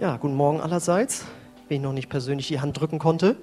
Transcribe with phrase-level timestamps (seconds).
[0.00, 1.24] Ja, guten Morgen allerseits,
[1.66, 3.34] wenn ich noch nicht persönlich die Hand drücken konnte.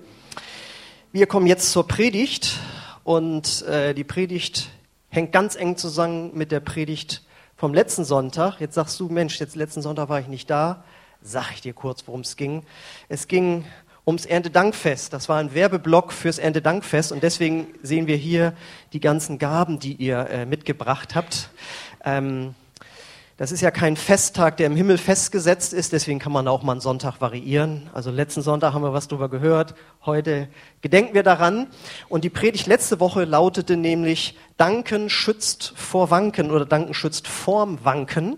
[1.11, 2.61] Wir kommen jetzt zur Predigt
[3.03, 4.69] und äh, die Predigt
[5.09, 7.23] hängt ganz eng zusammen mit der Predigt
[7.57, 8.61] vom letzten Sonntag.
[8.61, 10.85] Jetzt sagst du, Mensch, jetzt letzten Sonntag war ich nicht da.
[11.21, 12.63] Sag ich dir kurz, worum es ging.
[13.09, 13.65] Es ging
[14.07, 15.11] ums Erntedankfest.
[15.11, 18.53] Das war ein Werbeblock fürs Erntedankfest und deswegen sehen wir hier
[18.93, 21.49] die ganzen Gaben, die ihr äh, mitgebracht habt.
[22.05, 22.55] Ähm,
[23.37, 26.71] das ist ja kein Festtag, der im Himmel festgesetzt ist, deswegen kann man auch mal
[26.71, 27.89] einen Sonntag variieren.
[27.93, 30.47] Also letzten Sonntag haben wir was drüber gehört, heute
[30.79, 31.67] gedenken wir daran.
[32.07, 37.79] Und die Predigt letzte Woche lautete nämlich, Danken schützt vor Wanken oder Danken schützt vorm
[37.83, 38.37] Wanken.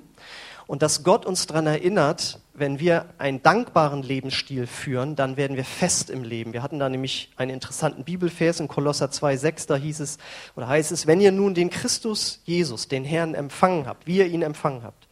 [0.65, 5.63] Und dass Gott uns daran erinnert, wenn wir einen dankbaren Lebensstil führen, dann werden wir
[5.63, 6.53] fest im Leben.
[6.53, 10.17] Wir hatten da nämlich einen interessanten Bibelvers in Kolosser 2,6, da hieß es,
[10.55, 14.25] oder heißt es, wenn ihr nun den Christus Jesus, den Herrn, empfangen habt, wie ihr
[14.25, 15.07] ihn empfangen habt,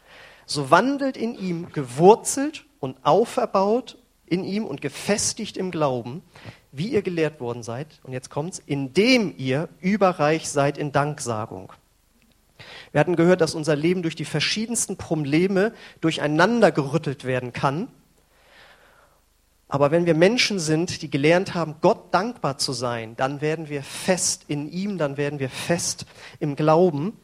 [0.48, 6.24] so wandelt in ihm gewurzelt und auferbaut in ihm und gefestigt im Glauben,
[6.72, 11.72] wie ihr gelehrt worden seid, und jetzt kommt's, indem ihr überreich seid in Danksagung.
[12.96, 17.90] Wir hatten gehört, dass unser Leben durch die verschiedensten Probleme durcheinander gerüttelt werden kann.
[19.68, 23.84] Aber wenn wir Menschen sind, die gelernt haben, Gott dankbar zu sein, dann werden wir
[23.84, 26.06] fest in ihm, dann werden wir fest
[26.40, 27.20] im Glauben.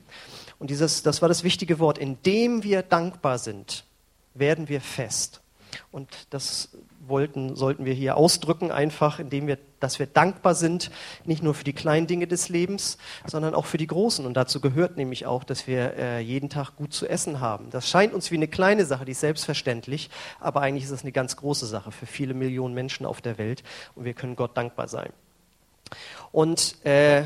[0.59, 3.85] Und dieses, das war das wichtige Wort, indem wir dankbar sind,
[4.33, 5.39] werden wir fest.
[5.89, 6.67] Und das
[7.11, 10.89] wollten, sollten wir hier ausdrücken, einfach indem wir, dass wir dankbar sind,
[11.25, 14.25] nicht nur für die kleinen Dinge des Lebens, sondern auch für die großen.
[14.25, 17.69] Und dazu gehört nämlich auch, dass wir äh, jeden Tag gut zu essen haben.
[17.69, 21.11] Das scheint uns wie eine kleine Sache, die ist selbstverständlich, aber eigentlich ist es eine
[21.11, 23.61] ganz große Sache für viele Millionen Menschen auf der Welt
[23.95, 25.11] und wir können Gott dankbar sein.
[26.31, 27.25] Und äh,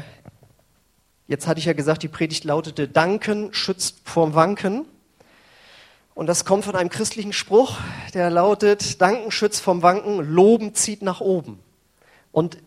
[1.28, 4.86] jetzt hatte ich ja gesagt, die Predigt lautete, Danken schützt vorm Wanken.
[6.16, 7.78] Und das kommt von einem christlichen Spruch,
[8.14, 11.60] der lautet, Danken schützt vom Wanken, Loben zieht nach oben.
[12.32, 12.58] Und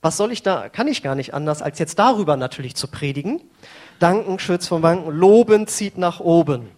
[0.00, 3.42] was soll ich da, kann ich gar nicht anders, als jetzt darüber natürlich zu predigen.
[3.98, 6.70] Danken schützt vom Wanken, Loben zieht nach oben.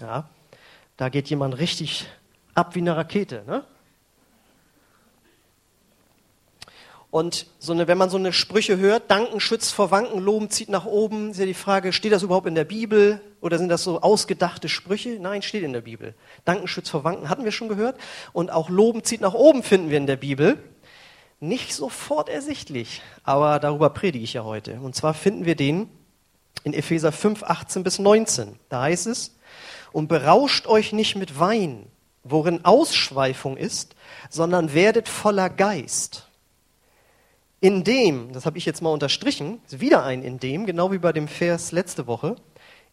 [0.00, 0.30] Ja,
[0.96, 2.06] da geht jemand richtig
[2.54, 3.42] ab wie eine Rakete.
[3.48, 3.64] Ne?
[7.10, 10.68] Und so eine, wenn man so eine Sprüche hört, Danken schützt vor Wanken, Loben zieht
[10.68, 13.82] nach oben, ist ja die Frage, steht das überhaupt in der Bibel oder sind das
[13.82, 15.18] so ausgedachte Sprüche?
[15.20, 16.14] Nein, steht in der Bibel.
[16.44, 17.98] Danken schützt vor Wanken hatten wir schon gehört.
[18.32, 20.56] Und auch Loben zieht nach oben finden wir in der Bibel.
[21.40, 24.78] Nicht sofort ersichtlich, aber darüber predige ich ja heute.
[24.80, 25.88] Und zwar finden wir den
[26.62, 28.56] in Epheser 5, 18 bis 19.
[28.68, 29.36] Da heißt es,
[29.90, 31.86] und berauscht euch nicht mit Wein,
[32.22, 33.96] worin Ausschweifung ist,
[34.28, 36.29] sondern werdet voller Geist
[37.60, 40.98] in dem, das habe ich jetzt mal unterstrichen, ist wieder ein in dem, genau wie
[40.98, 42.36] bei dem Vers letzte Woche,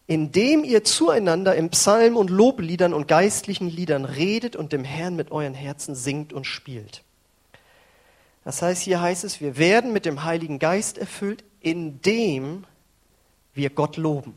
[0.08, 5.16] in dem ihr zueinander im Psalm und Lobliedern und geistlichen Liedern redet und dem Herrn
[5.16, 7.04] mit euren Herzen singt und spielt.
[8.44, 12.66] Das heißt, hier heißt es, wir werden mit dem Heiligen Geist erfüllt, indem
[13.54, 14.36] wir Gott loben.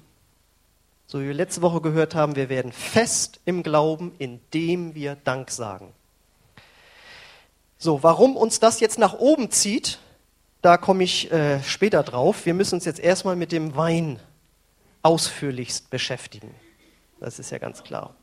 [1.07, 5.51] So wie wir letzte Woche gehört haben, wir werden fest im Glauben, indem wir Dank
[5.51, 5.93] sagen.
[7.79, 10.01] So, warum uns das jetzt nach oben zieht,
[10.63, 12.47] da komme ich äh, später drauf.
[12.47, 14.19] Wir müssen uns jetzt erstmal mit dem Wein
[15.03, 16.55] ausführlichst beschäftigen.
[17.19, 18.15] Das ist ja ganz klar.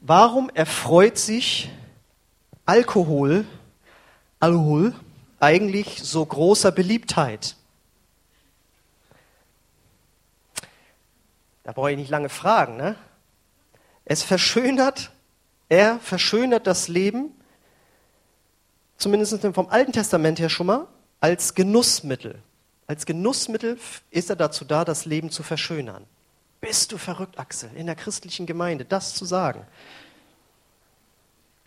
[0.00, 1.70] Warum erfreut sich
[2.66, 3.46] Alkohol,
[4.40, 4.94] Alkohol
[5.40, 7.56] eigentlich so großer Beliebtheit?
[11.62, 12.76] Da brauche ich nicht lange fragen.
[12.76, 12.96] Ne?
[14.04, 15.10] Es verschönert,
[15.68, 17.32] er verschönert das Leben
[18.98, 20.86] zumindest vom Alten Testament her schon mal,
[21.20, 22.38] als Genussmittel.
[22.86, 23.78] Als Genussmittel
[24.10, 26.04] ist er dazu da, das Leben zu verschönern.
[26.60, 29.66] Bist du verrückt, Axel, in der christlichen Gemeinde das zu sagen?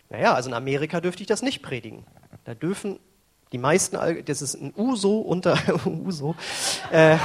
[0.08, 2.04] Naja, also in Amerika dürfte ich das nicht predigen.
[2.44, 2.98] Da dürfen
[3.52, 6.34] die meisten, das ist ein Uso unter Uso,
[6.90, 7.16] äh,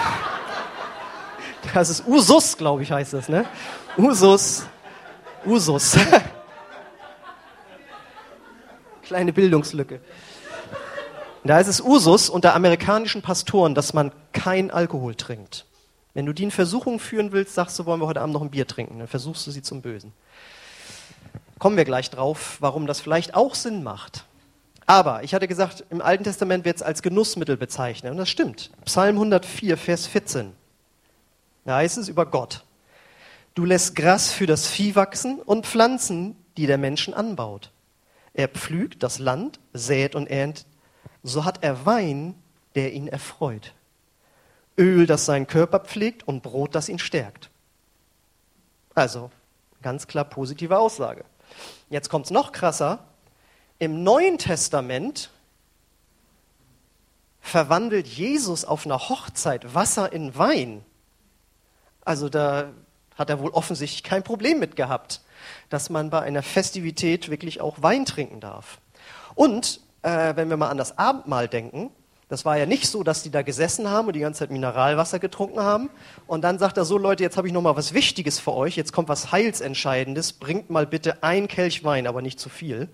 [1.74, 3.46] das ist Usus, glaube ich, heißt das, ne?
[3.98, 4.66] Usus,
[5.46, 5.98] Usus.
[9.06, 10.02] Kleine Bildungslücke.
[11.44, 15.66] Da ist es Usus unter amerikanischen Pastoren, dass man kein Alkohol trinkt.
[16.16, 18.50] Wenn du die in Versuchung führen willst, sagst du, wollen wir heute Abend noch ein
[18.50, 18.98] Bier trinken.
[18.98, 20.12] Dann versuchst du sie zum Bösen.
[21.60, 24.26] Kommen wir gleich drauf, warum das vielleicht auch Sinn macht.
[24.88, 28.12] Aber ich hatte gesagt, im Alten Testament wird es als Genussmittel bezeichnet.
[28.12, 28.72] Und das stimmt.
[28.86, 30.54] Psalm 104, Vers 14.
[31.66, 32.64] Da heißt es über Gott.
[33.54, 37.72] Du lässt Gras für das Vieh wachsen und Pflanzen, die der Menschen anbaut.
[38.36, 40.68] Er pflügt das Land, sät und erntet.
[41.24, 42.36] So hat er Wein,
[42.76, 43.74] der ihn erfreut.
[44.78, 47.50] Öl, das seinen Körper pflegt und Brot, das ihn stärkt.
[48.94, 49.32] Also,
[49.86, 51.26] Ganz klar positive Aussage.
[51.92, 53.06] Jetzt kommt es noch krasser.
[53.78, 55.30] Im Neuen Testament
[57.40, 60.84] verwandelt Jesus auf einer Hochzeit Wasser in Wein.
[62.04, 62.72] Also da
[63.16, 65.22] hat er wohl offensichtlich kein Problem mit gehabt,
[65.70, 68.80] dass man bei einer Festivität wirklich auch Wein trinken darf.
[69.36, 71.92] Und äh, wenn wir mal an das Abendmahl denken,
[72.28, 75.20] das war ja nicht so, dass die da gesessen haben und die ganze Zeit Mineralwasser
[75.20, 75.92] getrunken haben.
[76.26, 78.76] Und dann sagt er so, Leute, jetzt habe ich noch mal was Wichtiges für euch.
[78.76, 80.34] Jetzt kommt was Heilsentscheidendes.
[80.34, 82.90] Bringt mal bitte ein Kelch Wein, aber nicht zu viel.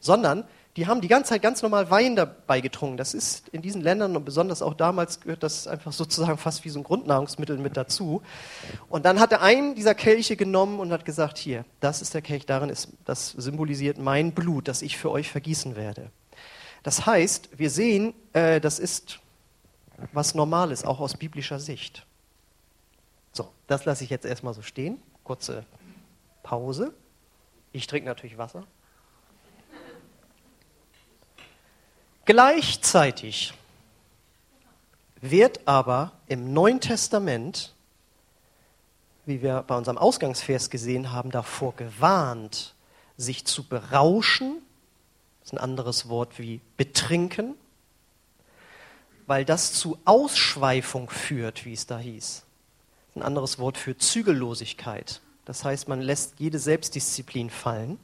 [0.00, 0.44] Sondern
[0.76, 2.96] die haben die ganze Zeit ganz normal Wein dabei getrunken.
[2.96, 6.68] Das ist in diesen Ländern und besonders auch damals gehört das einfach sozusagen fast wie
[6.68, 8.22] so ein Grundnahrungsmittel mit dazu.
[8.88, 12.22] Und dann hat er einen dieser Kelche genommen und hat gesagt, hier, das ist der
[12.22, 16.10] Kelch, darin ist, das symbolisiert mein Blut, das ich für euch vergießen werde.
[16.82, 19.20] Das heißt, wir sehen, äh, das ist
[20.12, 22.04] was Normales, auch aus biblischer Sicht.
[23.32, 25.00] So, das lasse ich jetzt erstmal so stehen.
[25.22, 25.64] Kurze
[26.42, 26.92] Pause.
[27.72, 28.64] Ich trinke natürlich Wasser.
[32.24, 33.54] Gleichzeitig
[35.20, 37.74] wird aber im Neuen Testament,
[39.26, 42.74] wie wir bei unserem Ausgangsvers gesehen haben, davor gewarnt,
[43.16, 44.62] sich zu berauschen
[45.44, 47.54] das ist ein anderes Wort wie betrinken,
[49.26, 52.44] weil das zu Ausschweifung führt, wie es da hieß.
[53.14, 55.20] Ein anderes Wort für Zügellosigkeit.
[55.44, 57.98] Das heißt, man lässt jede Selbstdisziplin fallen.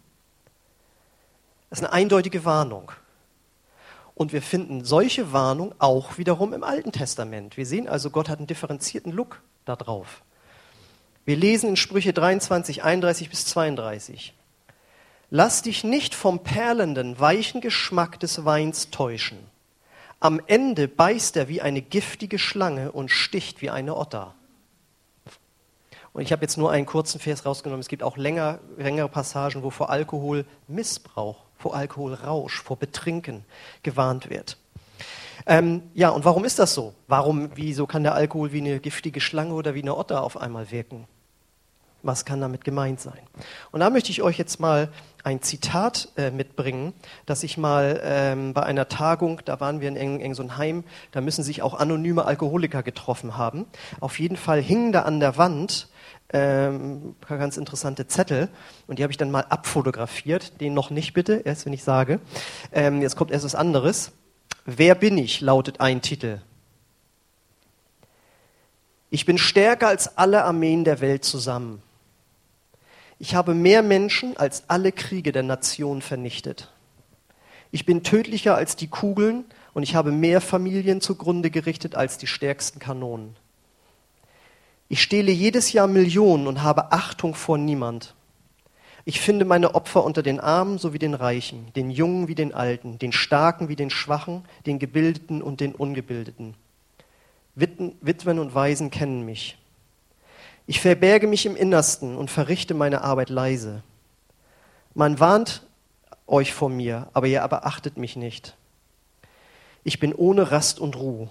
[1.71, 2.93] Das ist eine eindeutige Warnung.
[4.21, 7.57] Und wir finden solche Warnung auch wiederum im Alten Testament.
[7.57, 10.21] Wir sehen also, Gott hat einen differenzierten Look darauf.
[11.25, 14.35] Wir lesen in Sprüche 23, 31 bis 32.
[15.31, 19.39] Lass dich nicht vom perlenden, weichen Geschmack des Weins täuschen.
[20.21, 24.35] Am Ende beißt er wie eine giftige Schlange und sticht wie eine Otter.
[26.13, 27.81] Und ich habe jetzt nur einen kurzen Vers rausgenommen.
[27.81, 33.45] Es gibt auch länger, längere Passagen, wo vor Alkoholmissbrauch, vor Alkoholrausch, vor Betrinken
[33.83, 34.57] gewarnt wird.
[35.47, 36.95] Ähm, ja, und warum ist das so?
[37.07, 40.71] Warum, wieso kann der Alkohol wie eine giftige Schlange oder wie eine Otter auf einmal
[40.71, 41.07] wirken?
[42.03, 43.21] Was kann damit gemeint sein?
[43.73, 44.89] Und da möchte ich euch jetzt mal
[45.23, 46.95] ein Zitat äh, mitbringen,
[47.27, 51.21] das ich mal ähm, bei einer Tagung, da waren wir in Eng so Heim, da
[51.21, 53.67] müssen sich auch anonyme Alkoholiker getroffen haben.
[54.01, 55.89] Auf jeden Fall hingen da an der Wand
[56.33, 58.49] ähm, ganz interessante Zettel
[58.87, 60.61] und die habe ich dann mal abfotografiert.
[60.61, 62.21] Den noch nicht bitte, erst wenn ich sage.
[62.73, 64.13] Ähm, jetzt kommt erst was anderes.
[64.65, 65.41] Wer bin ich?
[65.41, 66.41] lautet ein Titel.
[69.11, 71.83] Ich bin stärker als alle Armeen der Welt zusammen.
[73.19, 76.73] Ich habe mehr Menschen als alle Kriege der Nation vernichtet.
[77.73, 79.45] Ich bin tödlicher als die Kugeln
[79.75, 83.37] und ich habe mehr Familien zugrunde gerichtet als die stärksten Kanonen.
[84.93, 88.17] Ich stehle jedes Jahr Millionen und habe Achtung vor niemand.
[89.05, 92.99] Ich finde meine Opfer unter den Armen sowie den Reichen, den Jungen wie den Alten,
[92.99, 96.55] den Starken wie den Schwachen, den Gebildeten und den Ungebildeten.
[97.55, 99.57] Witwen und Waisen kennen mich.
[100.67, 103.85] Ich verberge mich im Innersten und verrichte meine Arbeit leise.
[104.95, 105.63] Man warnt
[106.27, 108.57] euch vor mir, aber ihr aber achtet mich nicht.
[109.85, 111.31] Ich bin ohne Rast und Ruhe.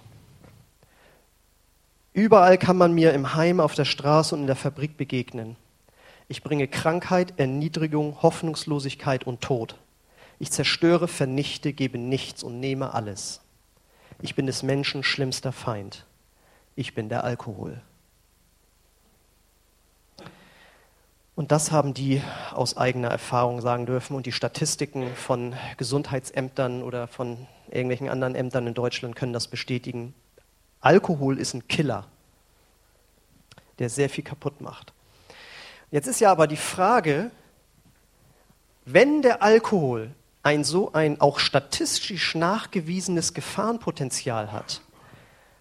[2.12, 5.56] Überall kann man mir im Heim, auf der Straße und in der Fabrik begegnen.
[6.28, 9.76] Ich bringe Krankheit, Erniedrigung, Hoffnungslosigkeit und Tod.
[10.38, 13.40] Ich zerstöre, vernichte, gebe nichts und nehme alles.
[14.22, 16.06] Ich bin des Menschen schlimmster Feind.
[16.76, 17.80] Ich bin der Alkohol.
[21.36, 24.14] Und das haben die aus eigener Erfahrung sagen dürfen.
[24.14, 30.12] Und die Statistiken von Gesundheitsämtern oder von irgendwelchen anderen Ämtern in Deutschland können das bestätigen.
[30.80, 32.06] Alkohol ist ein Killer,
[33.78, 34.92] der sehr viel kaputt macht.
[35.90, 37.30] Jetzt ist ja aber die Frage,
[38.84, 44.80] wenn der Alkohol ein so ein auch statistisch nachgewiesenes Gefahrenpotenzial hat,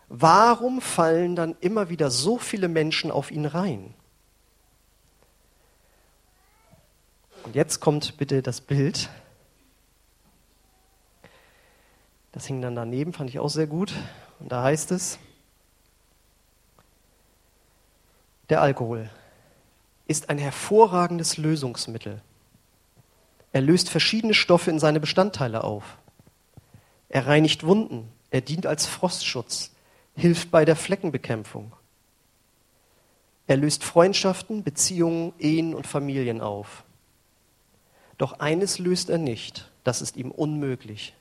[0.07, 3.93] warum fallen dann immer wieder so viele Menschen auf ihn rein?
[7.43, 9.09] Und jetzt kommt bitte das Bild.
[12.31, 13.93] Das hing dann daneben, fand ich auch sehr gut.
[14.39, 15.19] Und da heißt es,
[18.49, 19.09] der Alkohol
[20.07, 22.21] ist ein hervorragendes Lösungsmittel.
[23.51, 25.97] Er löst verschiedene Stoffe in seine Bestandteile auf.
[27.09, 29.71] Er reinigt Wunden, er dient als Frostschutz,
[30.15, 31.73] hilft bei der Fleckenbekämpfung.
[33.47, 36.83] Er löst Freundschaften, Beziehungen, Ehen und Familien auf.
[38.19, 41.15] Doch eines löst er nicht, das ist ihm unmöglich,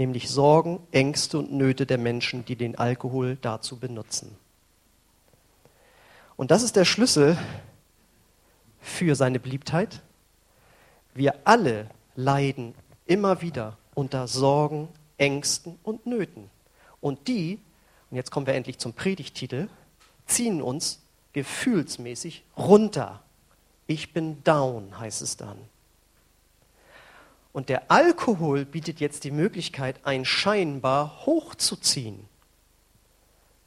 [0.00, 4.34] nämlich Sorgen, Ängste und Nöte der Menschen, die den Alkohol dazu benutzen.
[6.36, 7.36] Und das ist der Schlüssel
[8.80, 10.00] für seine Beliebtheit.
[11.12, 14.88] Wir alle leiden immer wieder unter Sorgen,
[15.18, 16.48] Ängsten und Nöten.
[17.02, 17.58] Und die,
[18.10, 19.68] und jetzt kommen wir endlich zum Predigtitel,
[20.24, 21.02] ziehen uns
[21.34, 23.22] gefühlsmäßig runter.
[23.86, 25.58] Ich bin down, heißt es dann.
[27.52, 32.28] Und der Alkohol bietet jetzt die Möglichkeit, ein scheinbar hochzuziehen.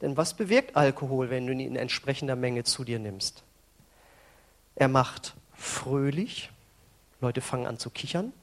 [0.02, 3.44] Denn was bewirkt Alkohol, wenn du ihn in entsprechender Menge zu dir nimmst?
[4.76, 6.50] Er macht fröhlich,
[7.22, 8.34] Leute fangen an zu kichern.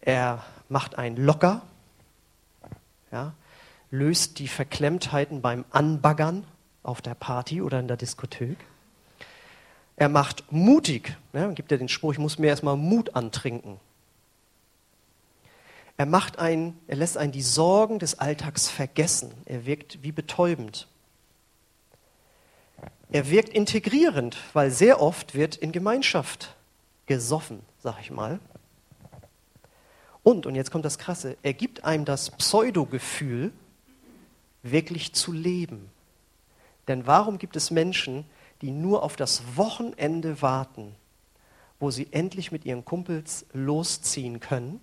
[0.00, 1.62] Er macht einen locker,
[3.10, 3.34] ja,
[3.90, 6.44] löst die Verklemmtheiten beim Anbaggern
[6.82, 8.56] auf der Party oder in der Diskothek.
[10.00, 13.78] Er macht mutig, ne, gibt ja den Spruch, ich muss mir erstmal Mut antrinken.
[15.98, 19.30] Er macht einen, er lässt einen die Sorgen des Alltags vergessen.
[19.44, 20.88] Er wirkt wie betäubend.
[23.12, 26.56] Er wirkt integrierend, weil sehr oft wird in Gemeinschaft
[27.04, 28.40] gesoffen, sag ich mal.
[30.22, 33.52] Und, und jetzt kommt das Krasse, er gibt einem das Pseudo-Gefühl,
[34.62, 35.90] wirklich zu leben.
[36.88, 38.24] Denn warum gibt es Menschen,
[38.62, 40.94] die nur auf das Wochenende warten,
[41.78, 44.80] wo sie endlich mit ihren Kumpels losziehen können?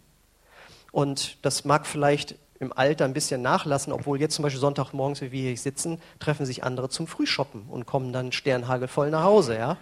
[0.91, 5.31] Und das mag vielleicht im Alter ein bisschen nachlassen, obwohl jetzt zum Beispiel Sonntagmorgens, wie
[5.31, 9.57] wir hier sitzen, treffen sich andere zum Frühshoppen und kommen dann sternhagelvoll nach Hause.
[9.57, 9.77] Ja?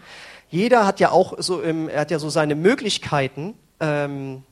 [0.50, 4.44] Jeder hat ja auch so, im, er hat ja so seine Möglichkeiten, ähm,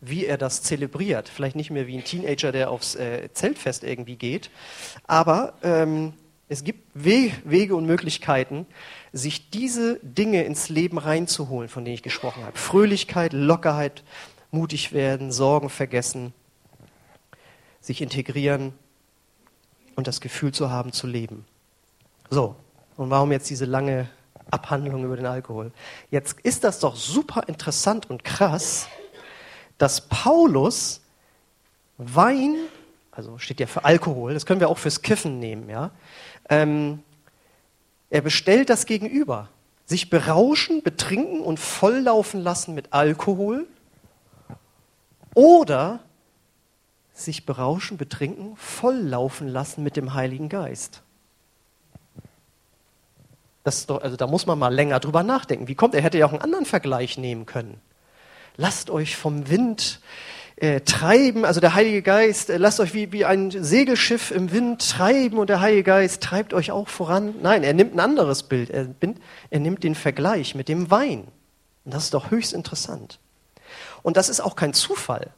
[0.00, 1.28] wie er das zelebriert.
[1.28, 4.50] Vielleicht nicht mehr wie ein Teenager, der aufs äh, Zeltfest irgendwie geht,
[5.06, 6.14] aber ähm,
[6.50, 8.66] es gibt We Wege und Möglichkeiten,
[9.12, 12.58] sich diese Dinge ins Leben reinzuholen, von denen ich gesprochen habe.
[12.58, 14.02] Fröhlichkeit, Lockerheit,
[14.50, 16.34] mutig werden, Sorgen vergessen,
[17.80, 18.72] sich integrieren
[19.94, 21.44] und das Gefühl zu haben, zu leben.
[22.30, 22.56] So,
[22.96, 24.08] und warum jetzt diese lange
[24.50, 25.70] Abhandlung über den Alkohol?
[26.10, 28.88] Jetzt ist das doch super interessant und krass,
[29.78, 31.00] dass Paulus
[31.96, 32.56] Wein,
[33.12, 35.92] also steht ja für Alkohol, das können wir auch fürs Kiffen nehmen, ja,
[36.50, 37.02] ähm,
[38.10, 39.48] er bestellt das Gegenüber.
[39.86, 43.66] Sich berauschen, betrinken und volllaufen lassen mit Alkohol
[45.34, 46.00] oder
[47.12, 51.02] sich berauschen, betrinken, volllaufen lassen mit dem Heiligen Geist.
[53.86, 55.68] Doch, also da muss man mal länger drüber nachdenken.
[55.68, 57.80] Wie kommt, er hätte ja auch einen anderen Vergleich nehmen können.
[58.56, 60.00] Lasst euch vom Wind
[60.60, 64.86] äh, treiben, also der Heilige Geist, äh, lasst euch wie, wie ein Segelschiff im Wind
[64.90, 67.34] treiben und der Heilige Geist treibt euch auch voran.
[67.42, 68.68] Nein, er nimmt ein anderes Bild.
[68.68, 68.86] Er,
[69.48, 71.28] er nimmt den Vergleich mit dem Wein.
[71.84, 73.18] Und das ist doch höchst interessant.
[74.02, 75.30] Und das ist auch kein Zufall.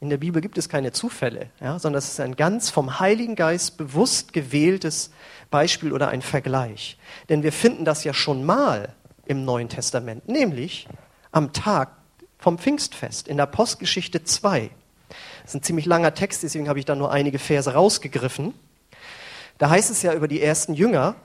[0.00, 3.34] In der Bibel gibt es keine Zufälle, ja, sondern es ist ein ganz vom Heiligen
[3.34, 5.10] Geist bewusst gewähltes
[5.50, 6.98] Beispiel oder ein Vergleich.
[7.30, 8.94] Denn wir finden das ja schon mal
[9.24, 10.86] im Neuen Testament, nämlich
[11.32, 11.97] am Tag
[12.38, 14.70] vom Pfingstfest in der Postgeschichte 2.
[15.42, 18.54] Das ist ein ziemlich langer Text, deswegen habe ich da nur einige Verse rausgegriffen.
[19.58, 21.16] Da heißt es ja über die ersten Jünger,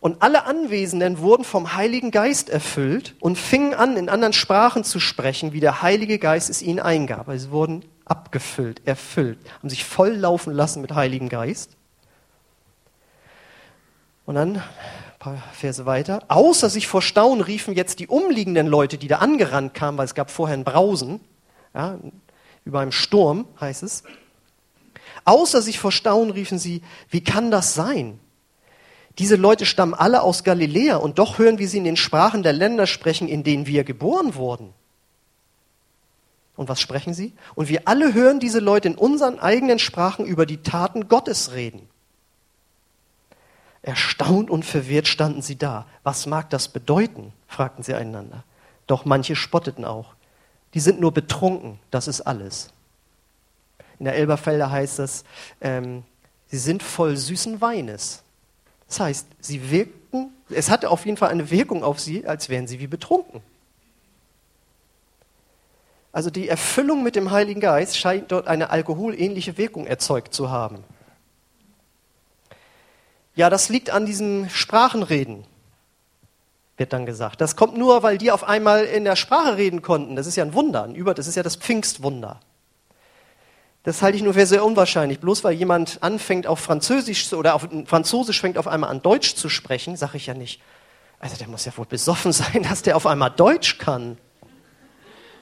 [0.00, 5.00] und alle Anwesenden wurden vom Heiligen Geist erfüllt und fingen an, in anderen Sprachen zu
[5.00, 7.28] sprechen, wie der Heilige Geist es ihnen eingab.
[7.28, 11.76] Also sie wurden abgefüllt, erfüllt, haben sich volllaufen lassen mit Heiligen Geist.
[14.26, 14.62] Und dann,
[15.26, 19.74] paar Verse weiter, außer sich vor Staunen riefen jetzt die umliegenden Leute, die da angerannt
[19.74, 21.20] kamen, weil es gab vorher ein Brausen,
[21.74, 21.98] ja,
[22.64, 24.04] über einem Sturm heißt es.
[25.24, 28.20] Außer sich vor Staunen riefen sie, wie kann das sein?
[29.18, 32.52] Diese Leute stammen alle aus Galiläa und doch hören wir sie in den Sprachen der
[32.52, 34.74] Länder sprechen, in denen wir geboren wurden.
[36.54, 37.32] Und was sprechen sie?
[37.56, 41.88] Und wir alle hören diese Leute in unseren eigenen Sprachen über die Taten Gottes reden.
[43.86, 45.86] Erstaunt und verwirrt standen sie da.
[46.02, 47.32] Was mag das bedeuten?
[47.46, 48.42] fragten sie einander.
[48.88, 50.14] Doch manche spotteten auch.
[50.74, 52.70] Die sind nur betrunken, das ist alles.
[54.00, 55.22] In der Elberfelder heißt es,
[55.60, 56.02] ähm,
[56.48, 58.24] sie sind voll süßen Weines.
[58.88, 62.66] Das heißt, sie wirkten, es hatte auf jeden Fall eine Wirkung auf sie, als wären
[62.66, 63.40] sie wie betrunken.
[66.10, 70.82] Also die Erfüllung mit dem Heiligen Geist scheint dort eine alkoholähnliche Wirkung erzeugt zu haben.
[73.36, 75.44] Ja, das liegt an diesem Sprachenreden,
[76.78, 77.40] wird dann gesagt.
[77.42, 80.16] Das kommt nur, weil die auf einmal in der Sprache reden konnten.
[80.16, 82.40] Das ist ja ein Wunder, ein Über, das ist ja das Pfingstwunder.
[83.82, 85.20] Das halte ich nur für sehr unwahrscheinlich.
[85.20, 89.50] Bloß weil jemand anfängt auf Französisch oder auf Französisch fängt auf einmal an Deutsch zu
[89.50, 90.62] sprechen, sage ich ja nicht.
[91.20, 94.16] Also der muss ja wohl besoffen sein, dass der auf einmal Deutsch kann.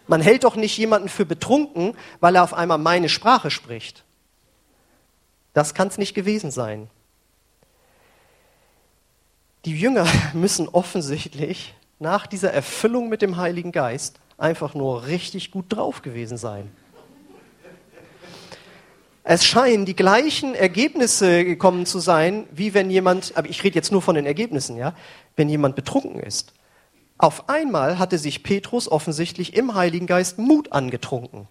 [0.09, 4.05] Man hält doch nicht jemanden für betrunken, weil er auf einmal meine Sprache spricht.
[5.53, 6.91] Das kann es nicht gewesen sein.
[9.65, 15.67] Die Jünger müssen offensichtlich nach dieser Erfüllung mit dem Heiligen Geist einfach nur richtig gut
[15.69, 16.71] drauf gewesen sein.
[19.27, 23.91] Es scheinen die gleichen Ergebnisse gekommen zu sein, wie wenn jemand, aber ich rede jetzt
[23.91, 24.95] nur von den Ergebnissen, ja,
[25.35, 26.53] wenn jemand betrunken ist.
[27.17, 31.49] Auf einmal hatte sich Petrus offensichtlich im Heiligen Geist Mut angetrunken.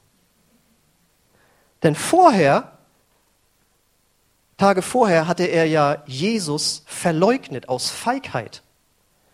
[1.82, 2.73] Denn vorher,
[4.63, 8.63] Tage vorher, hatte er ja Jesus verleugnet aus Feigheit.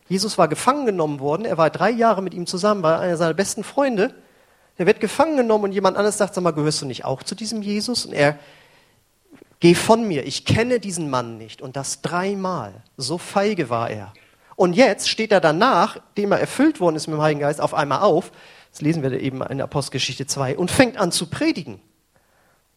[0.07, 3.33] Jesus war gefangen genommen worden, er war drei Jahre mit ihm zusammen, war einer seiner
[3.33, 4.13] besten Freunde
[4.79, 7.36] der wird gefangen genommen und jemand anderes sagt, sag mal, gehörst du nicht auch zu
[7.36, 8.05] diesem Jesus?
[8.05, 8.39] Und er,
[9.59, 11.62] geh von mir, ich kenne diesen Mann nicht.
[11.62, 12.74] Und das dreimal.
[12.95, 14.13] So feige war er.
[14.55, 17.74] Und jetzt steht er danach, dem er erfüllt worden ist mit dem Heiligen Geist, auf
[17.74, 18.31] einmal auf,
[18.71, 21.81] das lesen wir eben in Apostelgeschichte 2, und fängt an zu predigen.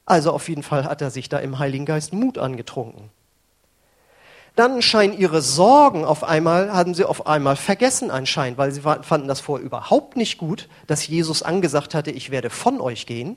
[0.04, 3.10] Also auf jeden Fall hat er sich da im Heiligen Geist Mut angetrunken.
[4.54, 9.26] Dann scheinen ihre Sorgen auf einmal, hatten sie auf einmal vergessen anscheinend, weil sie fanden
[9.26, 13.36] das vorher überhaupt nicht gut, dass Jesus angesagt hatte, ich werde von euch gehen.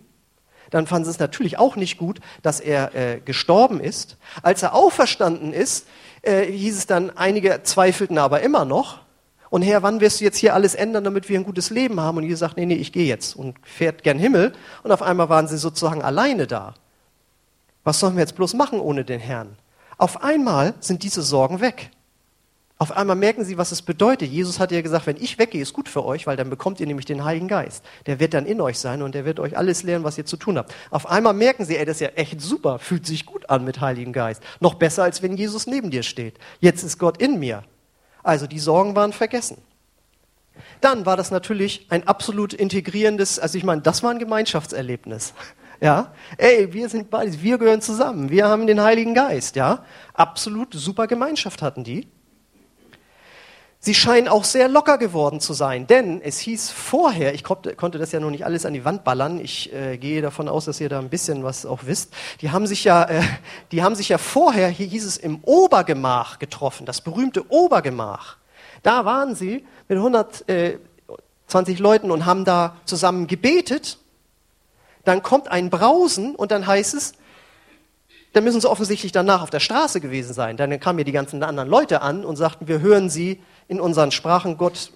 [0.71, 4.17] Dann fanden sie es natürlich auch nicht gut, dass er äh, gestorben ist.
[4.41, 5.87] Als er auferstanden ist,
[6.21, 9.04] äh, hieß es dann, einige zweifelten aber immer noch.
[9.55, 12.17] Und Herr, wann wirst du jetzt hier alles ändern, damit wir ein gutes Leben haben?
[12.17, 14.51] Und Jesus sagt, nee, nee, ich gehe jetzt und fährt gern Himmel.
[14.83, 16.73] Und auf einmal waren sie sozusagen alleine da.
[17.85, 19.55] Was sollen wir jetzt bloß machen ohne den Herrn?
[19.97, 21.91] Auf einmal sind diese Sorgen weg.
[22.79, 24.29] Auf einmal merken sie, was es bedeutet.
[24.29, 26.85] Jesus hat ja gesagt, wenn ich weggehe, ist gut für euch, weil dann bekommt ihr
[26.85, 27.81] nämlich den Heiligen Geist.
[28.07, 30.35] Der wird dann in euch sein und der wird euch alles lernen, was ihr zu
[30.35, 30.75] tun habt.
[30.91, 33.79] Auf einmal merken sie, ey, das ist ja echt super, fühlt sich gut an mit
[33.79, 34.43] Heiligen Geist.
[34.59, 36.39] Noch besser, als wenn Jesus neben dir steht.
[36.59, 37.63] Jetzt ist Gott in mir.
[38.25, 39.57] Also die Sorgen waren vergessen.
[40.81, 45.33] Dann war das natürlich ein absolut integrierendes, also ich meine, das war ein Gemeinschaftserlebnis.
[45.81, 49.83] Ja, ey, wir sind beides, wir gehören zusammen, wir haben den Heiligen Geist, ja.
[50.13, 52.07] Absolut super Gemeinschaft hatten die.
[53.85, 58.11] Sie scheinen auch sehr locker geworden zu sein, denn es hieß vorher, ich konnte das
[58.11, 60.89] ja noch nicht alles an die Wand ballern, ich äh, gehe davon aus, dass ihr
[60.89, 62.11] da ein bisschen was auch wisst.
[62.41, 63.21] Die haben sich ja, äh,
[63.71, 68.37] die haben sich ja vorher, hier hieß es im Obergemach getroffen, das berühmte Obergemach.
[68.81, 73.99] Da waren sie mit 120 äh, Leuten und haben da zusammen gebetet
[75.05, 77.13] dann kommt ein Brausen und dann heißt es,
[78.33, 80.57] dann müssen sie offensichtlich danach auf der Straße gewesen sein.
[80.57, 84.11] Dann kamen mir die ganzen anderen Leute an und sagten, wir hören sie in unseren
[84.11, 84.91] Sprachen Gott,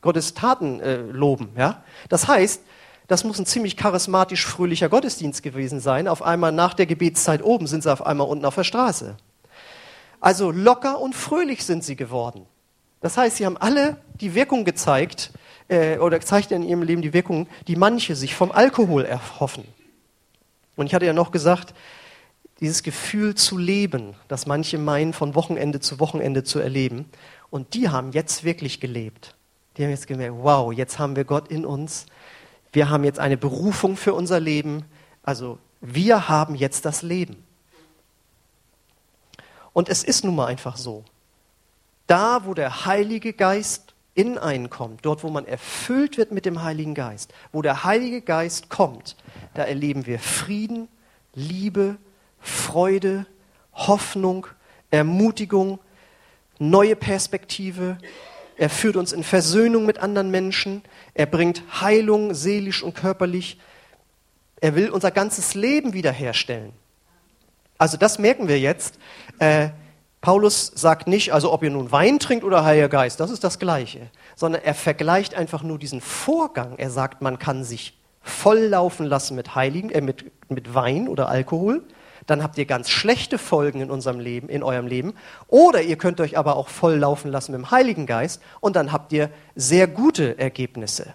[0.00, 1.50] Gottes Taten äh, loben.
[1.56, 1.82] Ja?
[2.08, 2.62] Das heißt,
[3.06, 6.08] das muss ein ziemlich charismatisch fröhlicher Gottesdienst gewesen sein.
[6.08, 9.16] Auf einmal nach der Gebetszeit oben sind sie auf einmal unten auf der Straße.
[10.20, 12.46] Also locker und fröhlich sind sie geworden.
[13.00, 15.32] Das heißt, sie haben alle die Wirkung gezeigt,
[15.68, 19.64] äh, oder zeigt in ihrem Leben die Wirkung, die manche sich vom Alkohol erhoffen.
[20.76, 21.74] Und ich hatte ja noch gesagt,
[22.60, 27.06] dieses Gefühl zu leben, das manche meinen, von Wochenende zu Wochenende zu erleben.
[27.54, 29.36] Und die haben jetzt wirklich gelebt.
[29.76, 32.06] Die haben jetzt gemerkt, wow, jetzt haben wir Gott in uns.
[32.72, 34.84] Wir haben jetzt eine Berufung für unser Leben.
[35.22, 37.44] Also wir haben jetzt das Leben.
[39.72, 41.04] Und es ist nun mal einfach so.
[42.08, 46.64] Da, wo der Heilige Geist in einen kommt, dort wo man erfüllt wird mit dem
[46.64, 49.14] Heiligen Geist, wo der Heilige Geist kommt,
[49.54, 50.88] da erleben wir Frieden,
[51.34, 51.98] Liebe,
[52.40, 53.26] Freude,
[53.72, 54.48] Hoffnung,
[54.90, 55.78] Ermutigung,
[56.58, 57.98] neue Perspektive.
[58.56, 60.82] Er führt uns in Versöhnung mit anderen Menschen.
[61.14, 63.58] Er bringt Heilung seelisch und körperlich.
[64.60, 66.72] Er will unser ganzes Leben wiederherstellen.
[67.78, 68.98] Also das merken wir jetzt.
[69.38, 69.70] Äh,
[70.20, 73.58] Paulus sagt nicht, also ob ihr nun Wein trinkt oder Heiliger Geist, das ist das
[73.58, 76.78] Gleiche, sondern er vergleicht einfach nur diesen Vorgang.
[76.78, 81.82] Er sagt, man kann sich volllaufen lassen mit Heiligen, äh, mit, mit Wein oder Alkohol.
[82.26, 85.14] Dann habt ihr ganz schlechte Folgen in unserem Leben, in eurem Leben.
[85.48, 89.12] Oder ihr könnt euch aber auch volllaufen lassen mit dem Heiligen Geist und dann habt
[89.12, 91.14] ihr sehr gute Ergebnisse.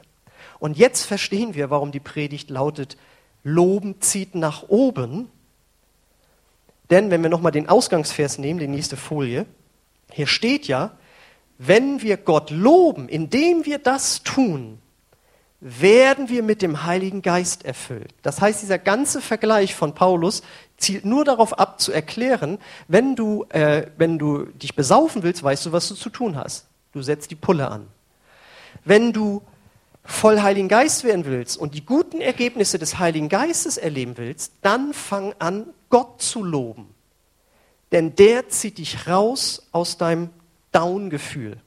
[0.60, 2.98] Und jetzt verstehen wir, warum die Predigt lautet,
[3.44, 5.30] Loben zieht nach oben
[6.90, 9.46] denn wenn wir nochmal den Ausgangsvers nehmen, die nächste Folie,
[10.12, 10.92] hier steht ja,
[11.58, 14.80] wenn wir Gott loben, indem wir das tun,
[15.60, 18.14] werden wir mit dem Heiligen Geist erfüllt.
[18.22, 20.42] Das heißt, dieser ganze Vergleich von Paulus
[20.80, 25.68] zielt nur darauf ab, zu erklären, wenn du, äh, wenn du dich besaufen willst, weißt
[25.68, 26.66] du, was du zu tun hast.
[26.92, 27.88] Du setzt die Pulle an.
[28.84, 29.42] Wenn du
[30.04, 34.94] voll Heiligen Geist werden willst und die guten Ergebnisse des Heiligen Geistes erleben willst, dann
[34.94, 36.88] fang an, Gott zu loben.
[37.92, 40.30] Denn der zieht dich raus aus deinem
[40.72, 41.58] Down-Gefühl,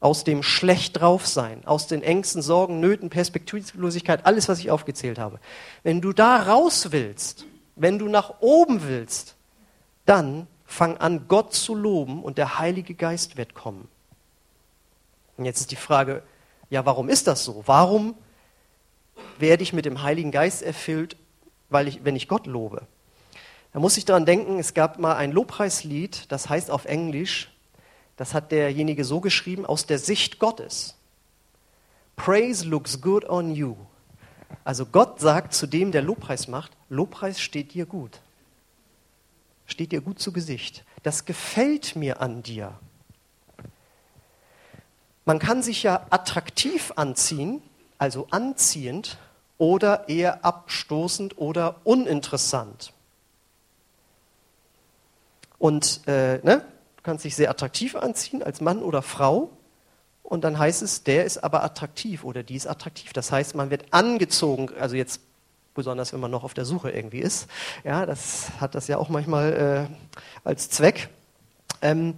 [0.00, 5.18] aus dem schlecht drauf sein, aus den Ängsten, Sorgen, Nöten, Perspektivlosigkeit, alles, was ich aufgezählt
[5.18, 5.40] habe.
[5.82, 9.36] Wenn du da raus willst, wenn du nach oben willst,
[10.06, 13.88] dann fang an, Gott zu loben und der Heilige Geist wird kommen.
[15.36, 16.22] Und jetzt ist die Frage,
[16.70, 17.62] ja, warum ist das so?
[17.66, 18.14] Warum
[19.38, 21.16] werde ich mit dem Heiligen Geist erfüllt,
[21.68, 22.86] weil ich, wenn ich Gott lobe?
[23.72, 27.52] Da muss ich daran denken, es gab mal ein Lobpreislied, das heißt auf Englisch,
[28.16, 30.96] das hat derjenige so geschrieben, aus der Sicht Gottes.
[32.14, 33.74] Praise looks good on you.
[34.62, 38.20] Also Gott sagt zu dem, der Lobpreis macht, Lobpreis steht dir gut.
[39.66, 40.84] Steht dir gut zu Gesicht.
[41.02, 42.78] Das gefällt mir an dir.
[45.24, 47.62] Man kann sich ja attraktiv anziehen,
[47.98, 49.18] also anziehend,
[49.56, 52.92] oder eher abstoßend oder uninteressant.
[55.58, 56.64] Und äh, ne,
[56.96, 59.50] du kannst dich sehr attraktiv anziehen als Mann oder Frau.
[60.24, 63.12] Und dann heißt es, der ist aber attraktiv oder die ist attraktiv.
[63.12, 65.20] Das heißt, man wird angezogen, also jetzt
[65.74, 67.48] besonders wenn man noch auf der Suche irgendwie ist.
[67.82, 69.94] Ja, das hat das ja auch manchmal äh,
[70.44, 71.10] als Zweck.
[71.82, 72.14] Ähm,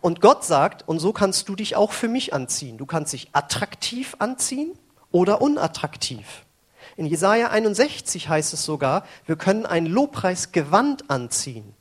[0.00, 2.76] und Gott sagt, und so kannst du dich auch für mich anziehen.
[2.76, 4.72] Du kannst dich attraktiv anziehen
[5.10, 6.44] oder unattraktiv.
[6.96, 11.74] In Jesaja 61 heißt es sogar, wir können ein Lobpreisgewand anziehen.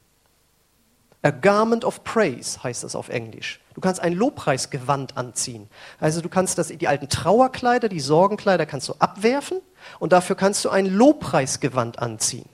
[1.25, 3.59] A garment of praise heißt das auf Englisch.
[3.73, 5.67] Du kannst ein Lobpreisgewand anziehen.
[5.99, 9.59] Also du kannst das, die alten Trauerkleider, die Sorgenkleider kannst du abwerfen
[9.97, 12.47] und dafür kannst du ein Lobpreisgewand anziehen.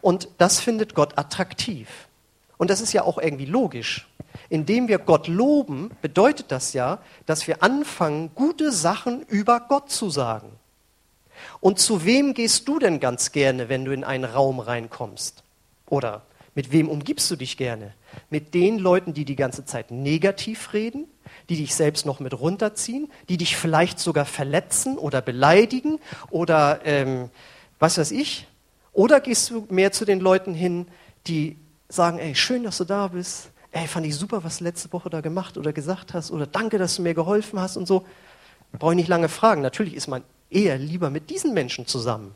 [0.00, 1.88] Und das findet Gott attraktiv.
[2.56, 4.08] Und das ist ja auch irgendwie logisch.
[4.48, 10.08] Indem wir Gott loben, bedeutet das ja, dass wir anfangen, gute Sachen über Gott zu
[10.08, 10.52] sagen.
[11.60, 15.42] Und zu wem gehst du denn ganz gerne, wenn du in einen Raum reinkommst?
[15.84, 16.22] Oder
[16.58, 17.94] mit wem umgibst du dich gerne?
[18.30, 21.06] Mit den Leuten, die die ganze Zeit negativ reden,
[21.48, 27.30] die dich selbst noch mit runterziehen, die dich vielleicht sogar verletzen oder beleidigen oder ähm,
[27.78, 28.48] was weiß ich?
[28.92, 30.88] Oder gehst du mehr zu den Leuten hin,
[31.28, 31.56] die
[31.88, 33.50] sagen, ey, schön, dass du da bist.
[33.70, 36.32] Ey, fand ich super, was du letzte Woche da gemacht oder gesagt hast.
[36.32, 38.04] Oder danke, dass du mir geholfen hast und so.
[38.72, 39.62] Brauche ich nicht lange fragen.
[39.62, 42.34] Natürlich ist man eher lieber mit diesen Menschen zusammen.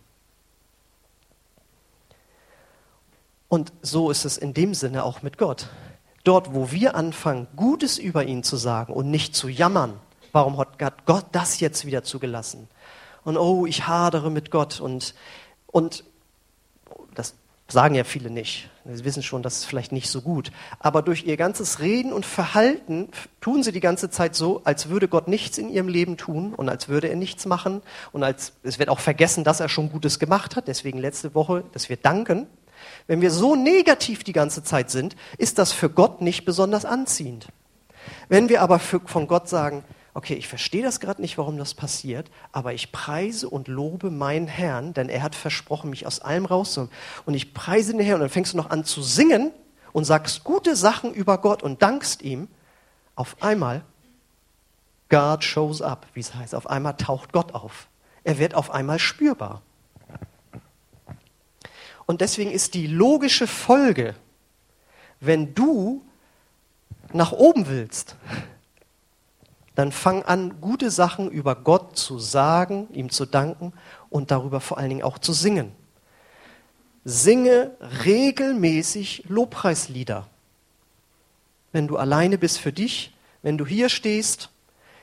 [3.52, 5.68] Und so ist es in dem Sinne auch mit Gott.
[6.24, 10.00] Dort, wo wir anfangen, Gutes über ihn zu sagen und nicht zu jammern,
[10.32, 12.66] warum hat Gott das jetzt wieder zugelassen?
[13.24, 15.14] Und oh, ich hadere mit Gott und,
[15.66, 16.04] und
[17.14, 17.34] das
[17.68, 18.70] sagen ja viele nicht.
[18.90, 20.50] Sie wissen schon, das ist vielleicht nicht so gut.
[20.78, 23.10] Aber durch ihr ganzes Reden und Verhalten
[23.42, 26.70] tun sie die ganze Zeit so, als würde Gott nichts in ihrem Leben tun und
[26.70, 30.18] als würde er nichts machen und als es wird auch vergessen, dass er schon Gutes
[30.18, 30.68] gemacht hat.
[30.68, 32.46] Deswegen letzte Woche, dass wir danken.
[33.06, 37.48] Wenn wir so negativ die ganze Zeit sind, ist das für Gott nicht besonders anziehend.
[38.28, 41.74] Wenn wir aber für, von Gott sagen, okay, ich verstehe das gerade nicht, warum das
[41.74, 46.44] passiert, aber ich preise und lobe meinen Herrn, denn er hat versprochen, mich aus allem
[46.44, 46.92] rauszuholen.
[47.24, 49.52] Und ich preise den Herrn und dann fängst du noch an zu singen
[49.92, 52.48] und sagst gute Sachen über Gott und dankst ihm.
[53.14, 53.82] Auf einmal,
[55.08, 56.54] God shows up, wie es heißt.
[56.54, 57.88] Auf einmal taucht Gott auf.
[58.24, 59.62] Er wird auf einmal spürbar.
[62.06, 64.14] Und deswegen ist die logische Folge,
[65.20, 66.02] wenn du
[67.12, 68.16] nach oben willst,
[69.74, 73.72] dann fang an, gute Sachen über Gott zu sagen, ihm zu danken
[74.10, 75.72] und darüber vor allen Dingen auch zu singen.
[77.04, 77.72] Singe
[78.04, 80.26] regelmäßig Lobpreislieder.
[81.72, 84.50] Wenn du alleine bist für dich, wenn du hier stehst.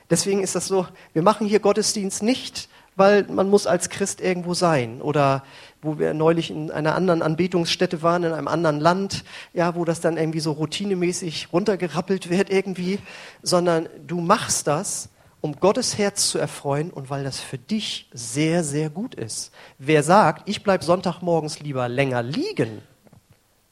[0.08, 4.54] Deswegen ist das so, wir machen hier Gottesdienst nicht, weil man muss als Christ irgendwo
[4.54, 5.02] sein.
[5.02, 5.44] Oder
[5.82, 10.00] wo wir neulich in einer anderen Anbetungsstätte waren, in einem anderen Land, ja, wo das
[10.00, 12.98] dann irgendwie so routinemäßig runtergerappelt wird irgendwie,
[13.42, 15.08] sondern du machst das,
[15.40, 19.52] um Gottes Herz zu erfreuen und weil das für dich sehr, sehr gut ist.
[19.78, 22.82] Wer sagt, ich bleibe Sonntagmorgens lieber länger liegen,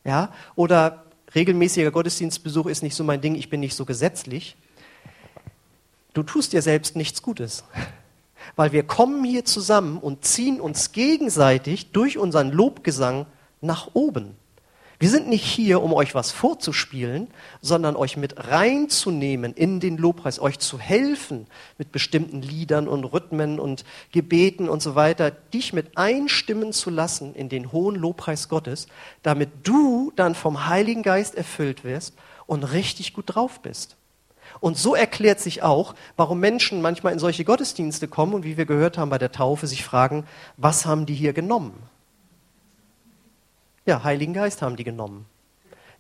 [0.05, 4.57] ja, oder regelmäßiger Gottesdienstbesuch ist nicht so mein Ding, ich bin nicht so gesetzlich,
[6.14, 7.64] du tust dir selbst nichts Gutes
[8.56, 13.26] weil wir kommen hier zusammen und ziehen uns gegenseitig durch unseren Lobgesang
[13.61, 14.37] nach oben.
[15.00, 17.28] Wir sind nicht hier, um euch was vorzuspielen,
[17.61, 21.46] sondern euch mit reinzunehmen in den Lobpreis, euch zu helfen
[21.78, 27.37] mit bestimmten Liedern und Rhythmen und Gebeten und so weiter, dich mit einstimmen zu lassen
[27.37, 28.88] in den hohen Lobpreis Gottes,
[29.22, 32.14] damit du dann vom Heiligen Geist erfüllt wirst
[32.46, 33.97] und richtig gut drauf bist.
[34.61, 38.66] Und so erklärt sich auch, warum Menschen manchmal in solche Gottesdienste kommen und wie wir
[38.66, 41.75] gehört haben bei der Taufe, sich fragen, was haben die hier genommen?
[43.87, 45.27] Ja, Heiligen Geist haben die genommen.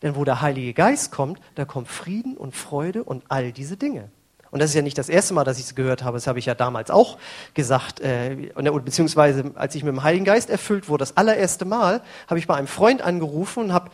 [0.02, 4.10] Denn wo der Heilige Geist kommt, da kommt Frieden und Freude und all diese Dinge.
[4.50, 6.16] Und das ist ja nicht das erste Mal, dass ich es gehört habe.
[6.16, 7.18] Das habe ich ja damals auch
[7.54, 8.00] gesagt.
[8.00, 12.46] Äh, beziehungsweise, als ich mit dem Heiligen Geist erfüllt wurde, das allererste Mal, habe ich
[12.46, 13.90] bei einem Freund angerufen und habe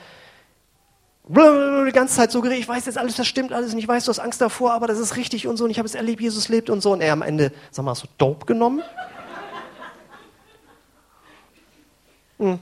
[1.26, 4.04] die ganze Zeit so geredet, ich weiß jetzt alles, das stimmt alles und ich weiß,
[4.04, 6.20] du hast Angst davor, aber das ist richtig und so und ich habe es erlebt,
[6.20, 6.92] Jesus lebt und so.
[6.92, 8.82] Und er am Ende, sag mal, so Dope genommen?
[12.38, 12.58] Hm.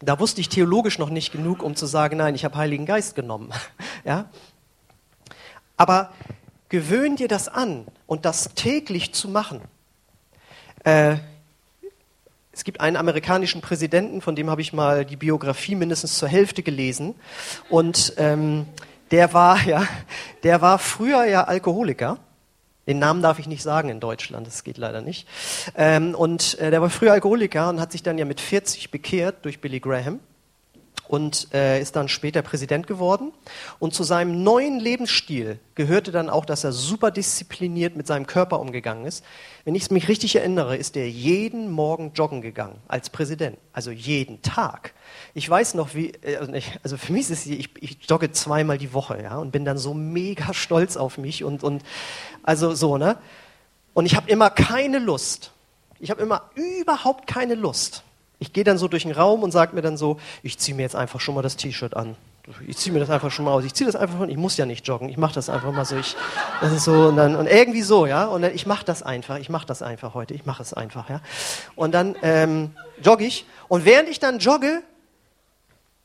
[0.00, 3.14] Da wusste ich theologisch noch nicht genug, um zu sagen, nein, ich habe Heiligen Geist
[3.14, 3.50] genommen.
[4.04, 4.28] ja?
[5.76, 6.12] Aber
[6.68, 9.60] gewöhn dir das an und das täglich zu machen.
[10.84, 11.16] Äh,
[12.56, 16.62] es gibt einen amerikanischen Präsidenten, von dem habe ich mal die Biografie mindestens zur Hälfte
[16.62, 17.14] gelesen.
[17.68, 18.64] Und ähm,
[19.10, 19.86] der war ja,
[20.42, 22.16] der war früher ja Alkoholiker.
[22.88, 25.28] Den Namen darf ich nicht sagen in Deutschland, das geht leider nicht.
[25.76, 29.44] Ähm, und äh, der war früher Alkoholiker und hat sich dann ja mit 40 bekehrt
[29.44, 30.20] durch Billy Graham
[31.08, 33.32] und äh, ist dann später Präsident geworden.
[33.78, 38.60] Und zu seinem neuen Lebensstil gehörte dann auch, dass er super diszipliniert mit seinem Körper
[38.60, 39.24] umgegangen ist.
[39.64, 43.90] Wenn ich es mich richtig erinnere, ist er jeden Morgen joggen gegangen als Präsident, also
[43.90, 44.94] jeden Tag.
[45.34, 48.78] Ich weiß noch, wie, äh, also, also für mich ist es, ich, ich jogge zweimal
[48.78, 51.82] die Woche, ja, und bin dann so mega stolz auf mich und, und
[52.42, 53.18] also so, ne?
[53.94, 55.52] Und ich habe immer keine Lust.
[56.00, 58.02] Ich habe immer überhaupt keine Lust
[58.38, 60.82] ich gehe dann so durch den Raum und sage mir dann so, ich ziehe mir
[60.82, 62.16] jetzt einfach schon mal das T-Shirt an.
[62.68, 63.64] Ich ziehe mir das einfach schon mal aus.
[63.64, 65.08] Ich ziehe das einfach von, ich muss ja nicht joggen.
[65.08, 65.96] Ich mache das einfach mal so.
[65.96, 66.14] Ich,
[66.60, 68.26] das ist so und dann und irgendwie so, ja.
[68.26, 69.38] Und dann, ich mache das einfach.
[69.38, 70.34] Ich mache das einfach heute.
[70.34, 71.20] Ich mache es einfach, ja.
[71.74, 72.70] Und dann ähm,
[73.02, 74.82] jogge ich und während ich dann jogge,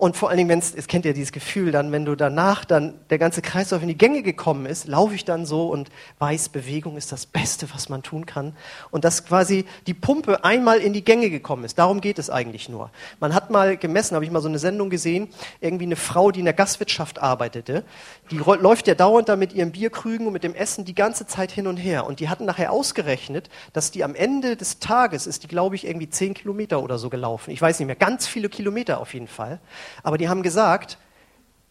[0.01, 2.95] und vor allen Dingen, wenn es, kennt ja dieses Gefühl, dann, wenn du danach dann
[3.11, 6.97] der ganze Kreislauf in die Gänge gekommen ist, laufe ich dann so und weiß, Bewegung
[6.97, 8.55] ist das Beste, was man tun kann.
[8.89, 11.77] Und dass quasi die Pumpe einmal in die Gänge gekommen ist.
[11.77, 12.89] Darum geht es eigentlich nur.
[13.19, 15.27] Man hat mal gemessen, habe ich mal so eine Sendung gesehen,
[15.59, 17.83] irgendwie eine Frau, die in der Gastwirtschaft arbeitete,
[18.31, 21.51] die läuft ja dauernd da mit ihren Bierkrügen und mit dem Essen die ganze Zeit
[21.51, 22.07] hin und her.
[22.07, 25.85] Und die hatten nachher ausgerechnet, dass die am Ende des Tages ist die, glaube ich,
[25.85, 27.51] irgendwie zehn Kilometer oder so gelaufen.
[27.51, 29.59] Ich weiß nicht mehr, ganz viele Kilometer auf jeden Fall.
[30.03, 30.97] Aber die haben gesagt,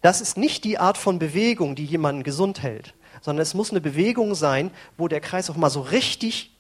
[0.03, 3.81] das ist nicht die Art von Bewegung, die jemanden gesund hält, sondern es muss eine
[3.81, 6.57] Bewegung sein, wo der Kreis auch mal so richtig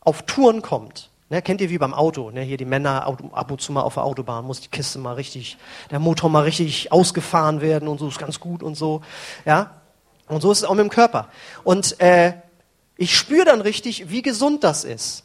[0.00, 1.10] auf Touren kommt.
[1.28, 2.30] Ne, kennt ihr wie beim Auto?
[2.30, 5.14] Ne, hier die Männer ab und zu mal auf der Autobahn muss die Kiste mal
[5.14, 5.58] richtig,
[5.90, 9.02] der Motor mal richtig ausgefahren werden und so ist ganz gut und so.
[9.44, 9.80] Ja,
[10.26, 11.28] und so ist es auch mit dem Körper.
[11.62, 12.34] Und äh,
[12.96, 15.24] ich spüre dann richtig, wie gesund das ist.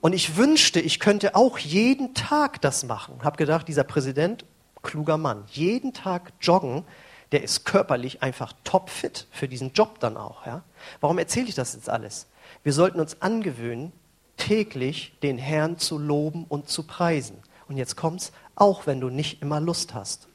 [0.00, 3.20] Und ich wünschte, ich könnte auch jeden Tag das machen.
[3.22, 4.44] Hab gedacht, dieser Präsident
[4.82, 5.44] kluger Mann.
[5.48, 6.84] Jeden Tag joggen,
[7.32, 10.46] der ist körperlich einfach topfit für diesen Job dann auch.
[10.46, 10.62] Ja?
[11.00, 12.26] Warum erzähle ich das jetzt alles?
[12.62, 13.92] Wir sollten uns angewöhnen,
[14.36, 17.38] täglich den Herrn zu loben und zu preisen.
[17.68, 20.28] Und jetzt kommt's, auch wenn du nicht immer Lust hast.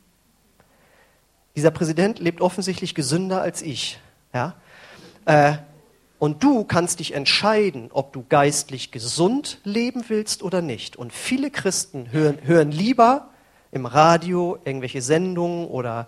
[1.56, 4.00] Dieser Präsident lebt offensichtlich gesünder als ich.
[4.34, 4.56] Ja?
[5.26, 5.58] Äh,
[6.20, 10.96] und du kannst dich entscheiden, ob du geistlich gesund leben willst oder nicht.
[10.96, 13.30] Und viele Christen hören, hören lieber
[13.72, 16.08] im Radio irgendwelche Sendungen oder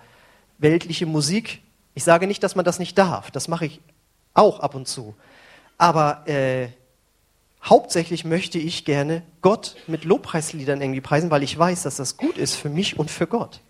[0.58, 1.62] weltliche Musik.
[1.94, 3.32] Ich sage nicht, dass man das nicht darf.
[3.32, 3.82] Das mache ich
[4.34, 5.16] auch ab und zu.
[5.78, 6.70] Aber äh,
[7.64, 12.38] hauptsächlich möchte ich gerne Gott mit Lobpreisliedern irgendwie preisen, weil ich weiß, dass das gut
[12.38, 13.62] ist für mich und für Gott.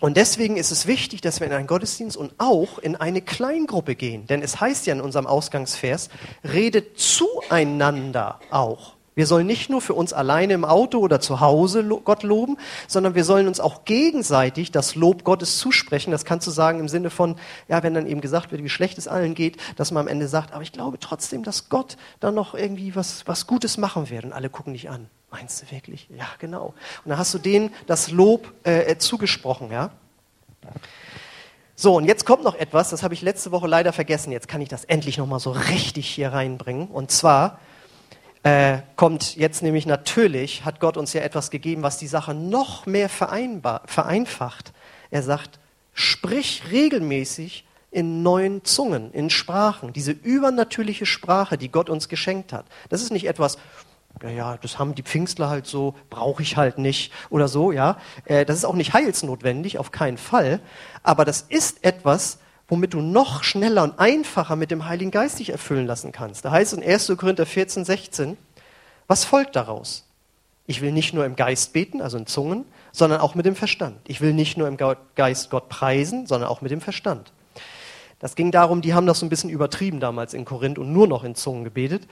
[0.00, 3.94] Und deswegen ist es wichtig, dass wir in einen Gottesdienst und auch in eine Kleingruppe
[3.94, 4.26] gehen.
[4.26, 6.10] Denn es heißt ja in unserem Ausgangsvers,
[6.42, 8.96] redet zueinander auch.
[9.14, 12.56] Wir sollen nicht nur für uns alleine im Auto oder zu Hause Gott loben,
[12.88, 16.10] sondern wir sollen uns auch gegenseitig das Lob Gottes zusprechen.
[16.10, 17.36] Das kannst du sagen im Sinne von,
[17.68, 20.26] ja, wenn dann eben gesagt wird, wie schlecht es allen geht, dass man am Ende
[20.26, 24.24] sagt, aber ich glaube trotzdem, dass Gott dann noch irgendwie was, was Gutes machen wird.
[24.24, 25.08] Und alle gucken dich an.
[25.30, 26.08] Meinst du wirklich?
[26.16, 26.74] Ja, genau.
[27.04, 29.90] Und dann hast du denen das Lob äh, äh zugesprochen, ja.
[31.76, 34.30] So, und jetzt kommt noch etwas, das habe ich letzte Woche leider vergessen.
[34.30, 36.86] Jetzt kann ich das endlich nochmal so richtig hier reinbringen.
[36.86, 37.58] Und zwar,
[38.44, 42.84] äh, kommt jetzt nämlich natürlich, hat Gott uns ja etwas gegeben, was die Sache noch
[42.84, 44.72] mehr vereinfacht.
[45.10, 45.58] Er sagt,
[45.94, 52.66] sprich regelmäßig in neuen Zungen, in Sprachen, diese übernatürliche Sprache, die Gott uns geschenkt hat.
[52.90, 53.56] Das ist nicht etwas,
[54.22, 57.96] ja, ja, das haben die Pfingstler halt so, brauche ich halt nicht oder so, ja.
[58.26, 60.60] Äh, das ist auch nicht heilsnotwendig, auf keinen Fall.
[61.02, 65.50] Aber das ist etwas, womit du noch schneller und einfacher mit dem Heiligen Geist dich
[65.50, 66.44] erfüllen lassen kannst.
[66.44, 67.12] Da heißt es in 1.
[67.16, 68.36] Korinther 14, 16,
[69.06, 70.06] was folgt daraus?
[70.66, 73.98] Ich will nicht nur im Geist beten, also in Zungen, sondern auch mit dem Verstand.
[74.08, 74.78] Ich will nicht nur im
[75.14, 77.32] Geist Gott preisen, sondern auch mit dem Verstand.
[78.18, 81.06] Das ging darum, die haben das so ein bisschen übertrieben damals in Korinth und nur
[81.06, 82.08] noch in Zungen gebetet.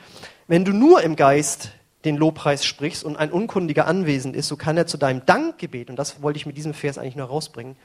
[0.48, 1.70] Wenn du nur im Geist
[2.04, 5.96] den Lobpreis sprichst und ein Unkundiger anwesend ist, so kann er zu deinem Dankgebet, und
[5.96, 7.76] das wollte ich mit diesem Vers eigentlich nur rausbringen,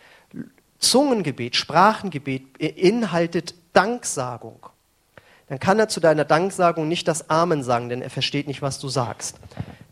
[0.80, 4.60] Zungengebet, Sprachengebet beinhaltet Danksagung,
[5.48, 8.80] dann kann er zu deiner Danksagung nicht das Amen sagen, denn er versteht nicht, was
[8.80, 9.40] du sagst.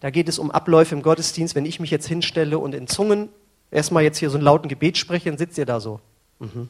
[0.02, 1.56] Da geht es um Abläufe im Gottesdienst.
[1.56, 3.30] Wenn ich mich jetzt hinstelle und in Zungen
[3.72, 6.02] erstmal jetzt hier so einen lauten Gebet spreche, dann sitzt ihr da so.
[6.40, 6.70] Mhm.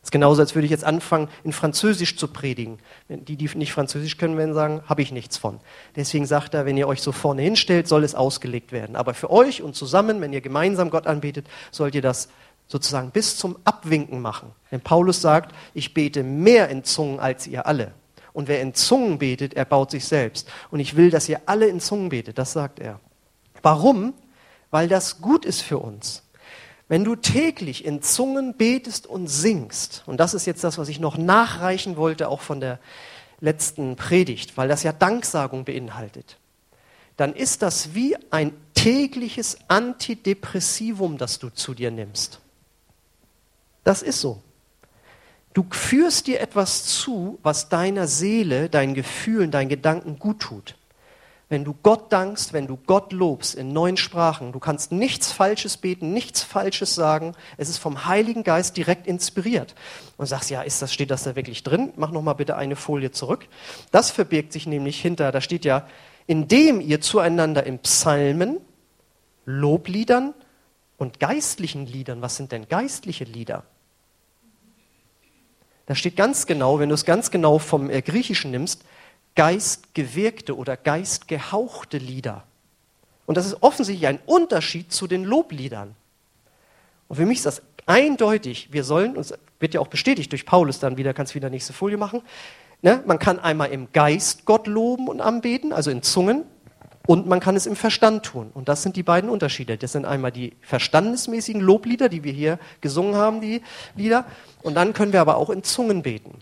[0.00, 2.78] Das ist genauso, als würde ich jetzt anfangen, in Französisch zu predigen.
[3.08, 5.58] Die, die nicht Französisch können, werden sagen, habe ich nichts von.
[5.96, 8.94] Deswegen sagt er, wenn ihr euch so vorne hinstellt, soll es ausgelegt werden.
[8.94, 12.28] Aber für euch und zusammen, wenn ihr gemeinsam Gott anbetet, sollt ihr das
[12.68, 14.52] sozusagen bis zum Abwinken machen.
[14.70, 17.92] Denn Paulus sagt, ich bete mehr in Zungen als ihr alle.
[18.32, 20.48] Und wer in Zungen betet, er baut sich selbst.
[20.70, 23.00] Und ich will, dass ihr alle in Zungen betet, das sagt er.
[23.62, 24.14] Warum?
[24.70, 26.22] Weil das gut ist für uns.
[26.88, 31.00] Wenn du täglich in Zungen betest und singst, und das ist jetzt das, was ich
[31.00, 32.78] noch nachreichen wollte, auch von der
[33.40, 36.36] letzten Predigt, weil das ja Danksagung beinhaltet,
[37.16, 42.40] dann ist das wie ein tägliches Antidepressivum, das du zu dir nimmst.
[43.86, 44.42] Das ist so.
[45.54, 50.74] Du führst dir etwas zu, was deiner Seele, deinen Gefühlen, deinen Gedanken gut tut.
[51.48, 55.76] Wenn du Gott dankst, wenn du Gott lobst in neuen Sprachen, du kannst nichts Falsches
[55.76, 57.36] beten, nichts Falsches sagen.
[57.58, 59.76] Es ist vom Heiligen Geist direkt inspiriert.
[60.16, 61.92] Und sagst, ja, ist das, steht das da wirklich drin?
[61.94, 63.46] Mach noch mal bitte eine Folie zurück.
[63.92, 65.86] Das verbirgt sich nämlich hinter, da steht ja,
[66.26, 68.58] indem ihr zueinander in Psalmen,
[69.44, 70.34] Lobliedern
[70.96, 73.62] und geistlichen Liedern, was sind denn geistliche Lieder?
[75.86, 78.82] Da steht ganz genau, wenn du es ganz genau vom äh, Griechischen nimmst,
[79.36, 82.44] geistgewirkte oder geistgehauchte Lieder.
[83.26, 85.94] Und das ist offensichtlich ein Unterschied zu den Lobliedern.
[87.08, 88.68] Und für mich ist das eindeutig.
[88.72, 91.96] Wir sollen, uns wird ja auch bestätigt durch Paulus dann wieder, kannst wieder nächste Folie
[91.96, 92.22] machen.
[92.82, 93.02] Ne?
[93.06, 96.44] Man kann einmal im Geist Gott loben und anbeten, also in Zungen,
[97.06, 98.50] und man kann es im Verstand tun.
[98.52, 99.76] Und das sind die beiden Unterschiede.
[99.78, 103.62] Das sind einmal die verstandesmäßigen Loblieder, die wir hier gesungen haben, die
[103.94, 104.26] Lieder.
[104.62, 106.38] Und dann können wir aber auch in Zungen beten.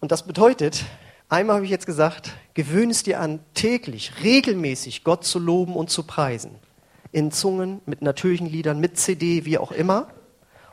[0.00, 0.84] Und das bedeutet,
[1.28, 5.88] einmal habe ich jetzt gesagt, gewöhne es dir an, täglich, regelmäßig Gott zu loben und
[5.88, 6.56] zu preisen.
[7.12, 10.08] In Zungen, mit natürlichen Liedern, mit CD, wie auch immer.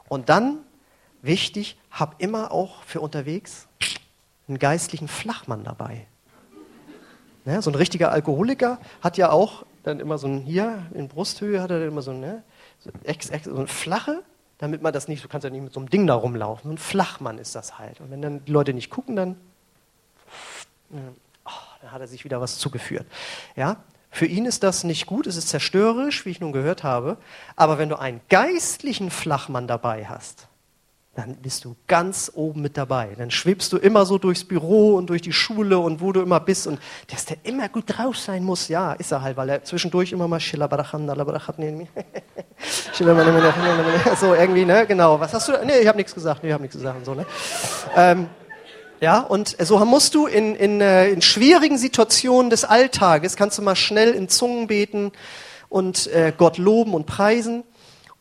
[0.09, 0.57] Und dann,
[1.21, 3.67] wichtig, hab immer auch für unterwegs
[4.47, 6.07] einen geistlichen Flachmann dabei.
[7.45, 7.61] Ne?
[7.61, 11.71] So ein richtiger Alkoholiker hat ja auch dann immer so ein, hier in Brusthöhe hat
[11.71, 12.43] er dann immer so, ne,
[12.79, 14.23] so, ex, so ein flache,
[14.57, 16.69] damit man das nicht, du kannst ja nicht mit so einem Ding da rumlaufen.
[16.69, 17.99] So ein Flachmann ist das halt.
[17.99, 19.37] Und wenn dann die Leute nicht gucken, dann,
[20.91, 21.49] oh,
[21.81, 23.07] dann hat er sich wieder was zugeführt.
[23.55, 23.77] Ja?
[24.11, 27.17] Für ihn ist das nicht gut, es ist zerstörerisch, wie ich nun gehört habe.
[27.55, 30.47] Aber wenn du einen geistlichen Flachmann dabei hast,
[31.13, 33.09] dann bist du ganz oben mit dabei.
[33.17, 36.39] Dann schwebst du immer so durchs Büro und durch die Schule und wo du immer
[36.39, 39.63] bist und dass der immer gut drauf sein muss, ja, ist er halt, weil er
[39.63, 40.39] zwischendurch immer mal
[44.15, 45.19] so irgendwie, ne, genau.
[45.19, 45.53] Was hast du?
[45.65, 47.25] Nee, ich habe nichts gesagt, nee, ich habe nichts gesagt so, ne.
[47.97, 48.29] Ähm,
[49.01, 53.63] ja, und so musst du in, in, äh, in schwierigen Situationen des Alltages, kannst du
[53.63, 55.11] mal schnell in Zungen beten
[55.67, 57.63] und äh, Gott loben und preisen.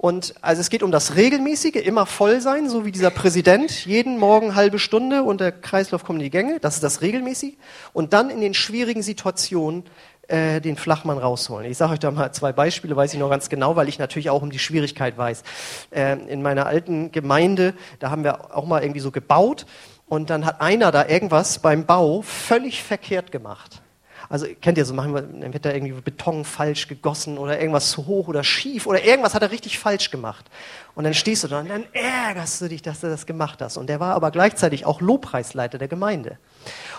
[0.00, 4.16] Und also es geht um das regelmäßige, immer voll sein, so wie dieser Präsident, jeden
[4.16, 7.58] Morgen halbe Stunde und der Kreislauf kommt in die Gänge, das ist das regelmäßig.
[7.92, 9.84] Und dann in den schwierigen Situationen
[10.28, 11.70] äh, den Flachmann rausholen.
[11.70, 14.30] Ich sage euch da mal zwei Beispiele, weiß ich noch ganz genau, weil ich natürlich
[14.30, 15.42] auch um die Schwierigkeit weiß.
[15.90, 19.66] Äh, in meiner alten Gemeinde, da haben wir auch mal irgendwie so gebaut
[20.06, 23.82] und dann hat einer da irgendwas beim Bau völlig verkehrt gemacht.
[24.30, 27.90] Also kennt ihr so, machen wir, dann wird da irgendwie Beton falsch gegossen oder irgendwas
[27.90, 30.46] zu hoch oder schief oder irgendwas hat er richtig falsch gemacht.
[30.94, 33.76] Und dann stehst du da und dann ärgerst du dich, dass du das gemacht hast.
[33.76, 36.38] Und der war aber gleichzeitig auch Lobpreisleiter der Gemeinde.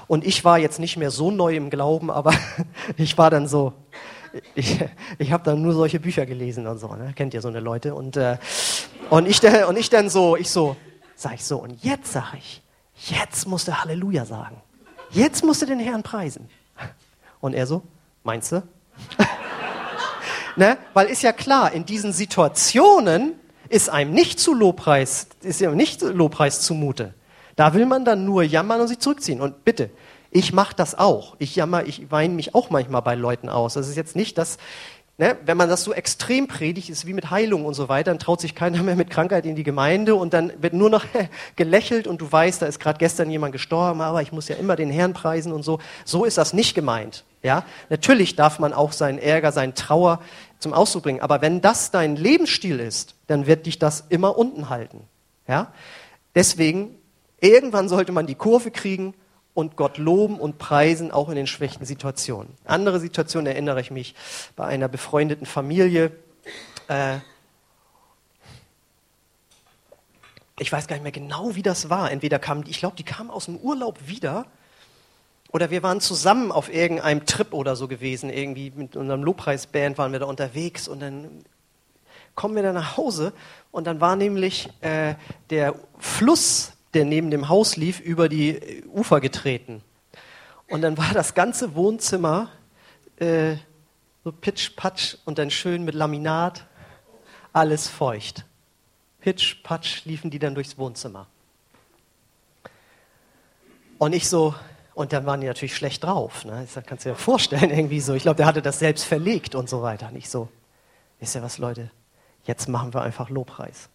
[0.08, 2.34] Und ich war jetzt nicht mehr so neu im Glauben, aber
[2.98, 3.72] ich war dann so,
[4.54, 4.80] ich,
[5.18, 7.14] ich habe dann nur solche Bücher gelesen und so, ne?
[7.16, 7.96] kennt ihr so eine Leute.
[7.96, 8.40] Und, äh,
[9.10, 10.76] und, ich, und ich dann so, ich so,
[11.16, 12.62] sag ich so, und jetzt sag ich,
[13.10, 14.62] jetzt musst du Halleluja sagen.
[15.12, 16.50] Jetzt musst du den Herrn preisen.
[17.42, 17.82] Und er so,
[18.24, 18.64] meinst du?
[20.56, 20.78] ne?
[20.94, 23.34] Weil ist ja klar, in diesen Situationen
[23.70, 27.14] ist einem nicht zu Lobpreis, ist ihm nicht Lobpreis zumute.
[27.56, 29.42] Da will man dann nur jammern und sich zurückziehen.
[29.42, 29.90] Und bitte,
[30.30, 31.36] ich mache das auch.
[31.40, 33.74] Ich jammer, ich weine mich auch manchmal bei Leuten aus.
[33.74, 34.58] Das ist jetzt nicht, dass
[35.22, 35.38] Ne?
[35.46, 38.42] Wenn man das so extrem predigt, ist wie mit Heilung und so weiter, dann traut
[38.42, 41.06] sich keiner mehr mit Krankheit in die Gemeinde und dann wird nur noch
[41.56, 44.76] gelächelt und du weißt, da ist gerade gestern jemand gestorben, aber ich muss ja immer
[44.76, 45.78] den Herrn preisen und so.
[46.06, 47.24] So ist das nicht gemeint.
[47.44, 47.66] Ja?
[47.90, 50.22] Natürlich darf man auch seinen Ärger, seinen Trauer
[50.60, 54.70] zum Ausdruck bringen, aber wenn das dein Lebensstil ist, dann wird dich das immer unten
[54.70, 55.02] halten.
[55.48, 55.74] Ja?
[56.36, 56.96] Deswegen,
[57.40, 59.14] irgendwann sollte man die Kurve kriegen
[59.54, 62.54] und Gott loben und preisen, auch in den schwächten Situationen.
[62.66, 64.16] Andere Situation erinnere ich mich
[64.56, 66.12] bei einer befreundeten Familie.
[66.88, 67.18] Äh,
[70.60, 72.12] ich weiß gar nicht mehr genau, wie das war.
[72.12, 74.46] Entweder kamen, ich glaube, die kamen aus dem Urlaub wieder
[75.52, 78.30] oder wir waren zusammen auf irgendeinem Trip oder so gewesen.
[78.30, 81.44] Irgendwie mit unserem Lobpreisband waren wir da unterwegs und dann
[82.36, 83.34] kommen wir da nach Hause
[83.72, 85.16] und dann war nämlich äh,
[85.50, 89.84] der Fluss, der neben dem Haus lief, über die Ufer getreten.
[90.68, 92.50] Und dann war das ganze Wohnzimmer
[93.18, 93.58] äh,
[94.24, 96.66] so pitsch-patsch und dann schön mit Laminat,
[97.52, 98.46] alles feucht.
[99.20, 101.28] Pitsch-patsch liefen die dann durchs Wohnzimmer.
[103.98, 104.56] Und ich so,
[104.94, 106.46] und dann waren die natürlich schlecht drauf.
[106.46, 106.68] Ne?
[106.74, 108.14] Das kannst du dir vorstellen, irgendwie so.
[108.14, 110.12] Ich glaube, der hatte das selbst verlegt und so weiter.
[110.12, 110.50] Nicht so,
[111.20, 111.90] ist ja was, Leute,
[112.44, 113.90] jetzt machen wir einfach Lobpreis.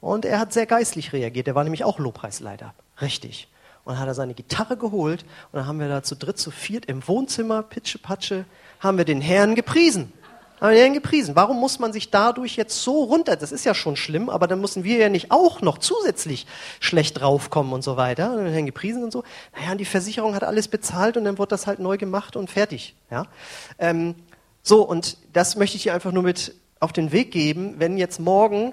[0.00, 1.48] Und er hat sehr geistlich reagiert.
[1.48, 2.74] Er war nämlich auch Lobpreisleiter.
[3.00, 3.48] Richtig.
[3.84, 6.50] Und dann hat er seine Gitarre geholt und dann haben wir da zu dritt, zu
[6.50, 8.44] viert im Wohnzimmer, Pitsche, Patsche,
[8.80, 10.12] haben wir den Herrn gepriesen.
[10.60, 11.36] Haben wir den Herrn gepriesen.
[11.36, 14.60] Warum muss man sich dadurch jetzt so runter, das ist ja schon schlimm, aber dann
[14.60, 16.46] müssen wir ja nicht auch noch zusätzlich
[16.80, 18.32] schlecht draufkommen und so weiter.
[18.32, 19.22] Und Herrn gepriesen und so.
[19.54, 22.50] Naja, und die Versicherung hat alles bezahlt und dann wird das halt neu gemacht und
[22.50, 22.96] fertig.
[23.10, 23.26] Ja?
[23.78, 24.14] Ähm,
[24.62, 28.18] so, und das möchte ich dir einfach nur mit auf den Weg geben, wenn jetzt
[28.18, 28.72] morgen,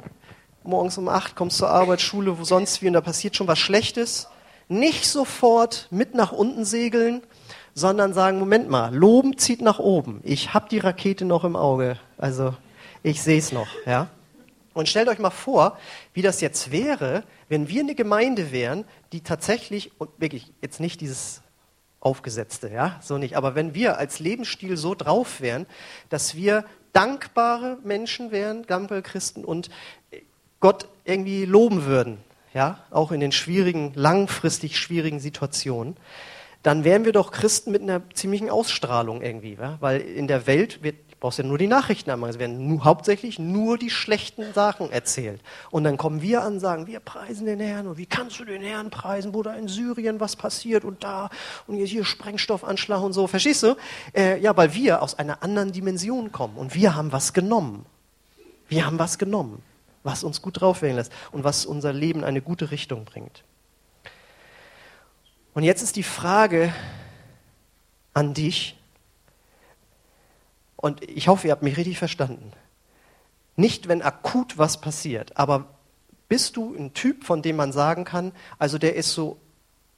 [0.64, 3.60] morgens um acht kommst zur Arbeit, Schule, wo sonst wie, und da passiert schon was
[3.60, 4.28] Schlechtes,
[4.70, 7.22] nicht sofort mit nach unten segeln,
[7.74, 10.22] sondern sagen, Moment mal, Loben zieht nach oben.
[10.24, 11.98] Ich habe die Rakete noch im Auge.
[12.18, 12.54] Also
[13.02, 13.68] ich sehe es noch.
[13.86, 14.10] Ja?
[14.74, 15.78] Und stellt euch mal vor,
[16.14, 21.02] wie das jetzt wäre, wenn wir eine Gemeinde wären, die tatsächlich, und wirklich jetzt nicht
[21.02, 21.42] dieses
[22.00, 25.66] Aufgesetzte, ja, so nicht, aber wenn wir als Lebensstil so drauf wären,
[26.10, 29.70] dass wir dankbare Menschen wären, Gampelchristen, und
[30.60, 32.18] Gott irgendwie loben würden,
[32.54, 35.96] ja, auch in den schwierigen, langfristig schwierigen Situationen,
[36.64, 39.78] dann wären wir doch Christen mit einer ziemlichen Ausstrahlung irgendwie, ja?
[39.82, 43.38] weil in der Welt wird, brauchst ja nur die Nachrichten anmachen, es werden nur, hauptsächlich
[43.38, 45.42] nur die schlechten Sachen erzählt.
[45.72, 48.46] Und dann kommen wir an und sagen, wir preisen den Herrn und wie kannst du
[48.46, 51.30] den Herrn preisen, wo da in Syrien was passiert und da
[51.68, 53.76] und jetzt hier Sprengstoffanschlag und so, verstehst du?
[54.14, 57.86] Äh, ja, weil wir aus einer anderen Dimension kommen und wir haben was genommen.
[58.70, 59.62] Wir haben was genommen
[60.04, 63.44] was uns gut drauf wählen lässt und was unser Leben in eine gute Richtung bringt.
[65.54, 66.74] Und jetzt ist die Frage
[68.14, 68.78] an dich,
[70.84, 72.52] und ich hoffe, ihr habt mich richtig verstanden.
[73.56, 75.66] Nicht, wenn akut was passiert, aber
[76.28, 79.38] bist du ein Typ, von dem man sagen kann, also der ist so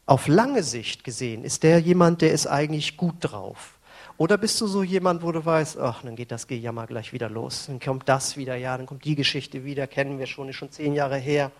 [0.05, 3.79] auf lange Sicht gesehen, ist der jemand, der ist eigentlich gut drauf?
[4.17, 7.29] Oder bist du so jemand, wo du weißt, ach, dann geht das Gejammer gleich wieder
[7.29, 10.57] los, dann kommt das wieder, ja, dann kommt die Geschichte wieder, kennen wir schon, ist
[10.57, 11.51] schon zehn Jahre her.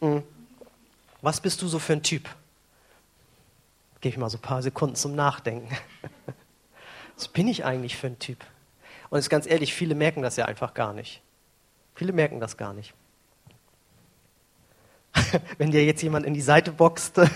[0.00, 0.24] Hm.
[1.20, 2.28] Was bist du so für ein Typ?
[4.02, 5.74] Gebe ich mal so ein paar Sekunden zum Nachdenken.
[7.16, 8.44] Was bin ich eigentlich für ein Typ?
[9.10, 11.22] Und ist ganz ehrlich, viele merken das ja einfach gar nicht.
[11.94, 12.94] Viele merken das gar nicht.
[15.58, 17.20] Wenn dir jetzt jemand in die Seite boxt.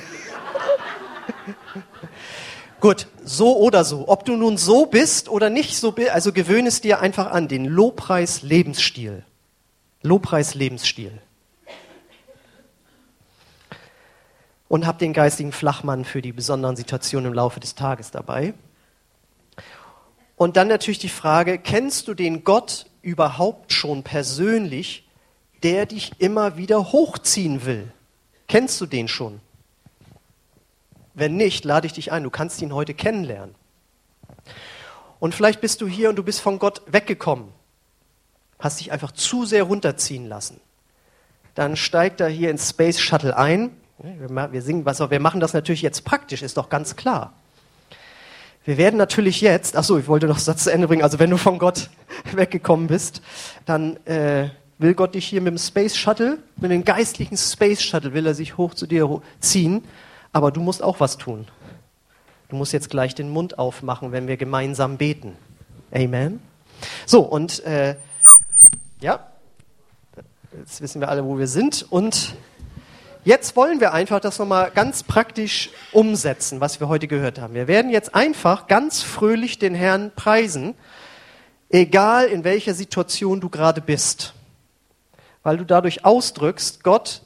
[2.80, 4.08] Gut, so oder so.
[4.08, 7.46] Ob du nun so bist oder nicht so bist, also gewöhne es dir einfach an,
[7.46, 9.24] den Lobpreis-Lebensstil.
[10.02, 11.20] Lobpreis-Lebensstil.
[14.68, 18.54] Und hab den geistigen Flachmann für die besonderen Situationen im Laufe des Tages dabei.
[20.36, 25.08] Und dann natürlich die Frage, kennst du den Gott überhaupt schon persönlich,
[25.62, 27.92] der dich immer wieder hochziehen will?
[28.48, 29.40] Kennst du den schon?
[31.14, 32.24] Wenn nicht, lade ich dich ein.
[32.24, 33.54] Du kannst ihn heute kennenlernen.
[35.18, 37.48] Und vielleicht bist du hier und du bist von Gott weggekommen.
[38.58, 40.60] Hast dich einfach zu sehr runterziehen lassen.
[41.54, 43.74] Dann steigt er hier ins Space Shuttle ein.
[43.98, 47.32] Wir, singen was, wir machen das natürlich jetzt praktisch, ist doch ganz klar.
[48.64, 51.18] Wir werden natürlich jetzt, ach so, ich wollte noch einen Satz zu Ende bringen, also
[51.18, 51.88] wenn du von Gott
[52.32, 53.22] weggekommen bist,
[53.64, 58.12] dann äh, will Gott dich hier mit dem Space Shuttle, mit dem geistlichen Space Shuttle,
[58.12, 59.82] will er sich hoch zu dir ziehen
[60.36, 61.46] aber du musst auch was tun.
[62.50, 65.32] Du musst jetzt gleich den Mund aufmachen, wenn wir gemeinsam beten.
[65.90, 66.40] Amen.
[67.06, 67.96] So, und äh,
[69.00, 69.26] ja,
[70.58, 71.86] jetzt wissen wir alle, wo wir sind.
[71.88, 72.34] Und
[73.26, 77.54] jetzt wollen wir einfach das nochmal ganz praktisch umsetzen, was wir heute gehört haben.
[77.54, 80.74] Wir werden jetzt einfach ganz fröhlich den Herrn preisen,
[81.68, 84.32] egal in welcher Situation du gerade bist.
[85.42, 87.22] Weil du dadurch ausdrückst, Gott,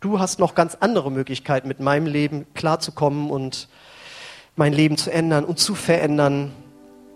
[0.00, 3.68] du hast noch ganz andere Möglichkeiten, mit meinem Leben klarzukommen und
[4.56, 6.52] mein Leben zu ändern und zu verändern.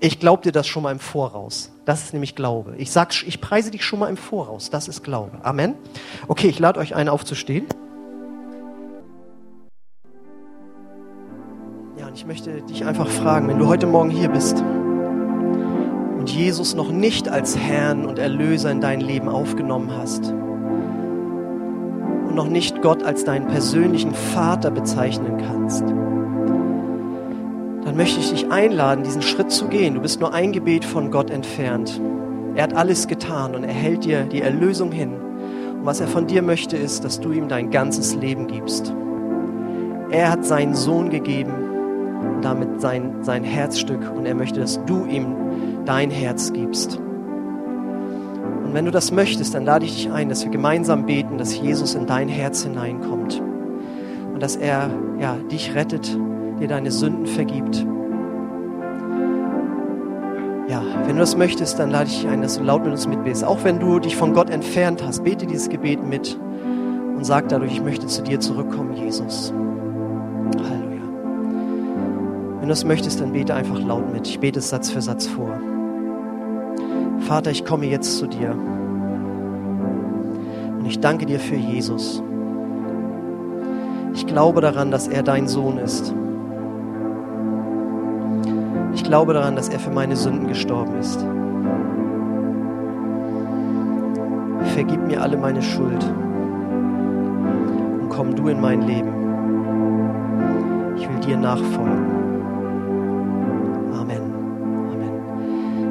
[0.03, 1.71] Ich glaube dir das schon mal im Voraus.
[1.85, 2.75] Das ist nämlich Glaube.
[2.79, 4.71] Ich sag, ich preise dich schon mal im Voraus.
[4.71, 5.39] Das ist Glaube.
[5.43, 5.75] Amen.
[6.27, 7.67] Okay, ich lade euch ein, aufzustehen.
[11.99, 14.65] Ja, und ich möchte dich einfach fragen, wenn du heute Morgen hier bist
[16.19, 20.33] und Jesus noch nicht als Herrn und Erlöser in dein Leben aufgenommen hast,
[22.31, 25.83] und noch nicht Gott als deinen persönlichen Vater bezeichnen kannst,
[28.01, 29.93] möchte ich dich einladen, diesen Schritt zu gehen.
[29.93, 32.01] Du bist nur ein Gebet von Gott entfernt.
[32.55, 35.13] Er hat alles getan und er hält dir die Erlösung hin.
[35.13, 38.95] Und was er von dir möchte, ist, dass du ihm dein ganzes Leben gibst.
[40.11, 41.53] Er hat seinen Sohn gegeben
[42.41, 45.37] damit sein, sein Herzstück und er möchte, dass du ihm
[45.85, 46.97] dein Herz gibst.
[46.97, 51.55] Und wenn du das möchtest, dann lade ich dich ein, dass wir gemeinsam beten, dass
[51.55, 53.43] Jesus in dein Herz hineinkommt
[54.33, 54.89] und dass er
[55.21, 56.17] ja, dich rettet,
[56.61, 57.87] dir deine Sünden vergibt.
[61.07, 63.45] Wenn du das möchtest, dann lade ich dich ein, dass du laut mit uns mitbetest.
[63.45, 66.39] Auch wenn du dich von Gott entfernt hast, bete dieses Gebet mit
[67.17, 69.53] und sag dadurch, ich möchte zu dir zurückkommen, Jesus.
[70.57, 71.03] Halleluja.
[72.59, 74.27] Wenn du das möchtest, dann bete einfach laut mit.
[74.27, 75.61] Ich bete es Satz für Satz vor.
[77.21, 78.53] Vater, ich komme jetzt zu dir.
[80.79, 82.23] Und ich danke dir für Jesus.
[84.15, 86.15] Ich glaube daran, dass er dein Sohn ist.
[89.11, 91.19] Ich glaube daran, dass er für meine Sünden gestorben ist.
[94.73, 96.05] Vergib mir alle meine Schuld
[98.01, 99.11] und komm du in mein Leben.
[100.97, 102.07] Ich will dir nachfolgen.
[103.95, 104.23] Amen.
[104.93, 105.11] Amen.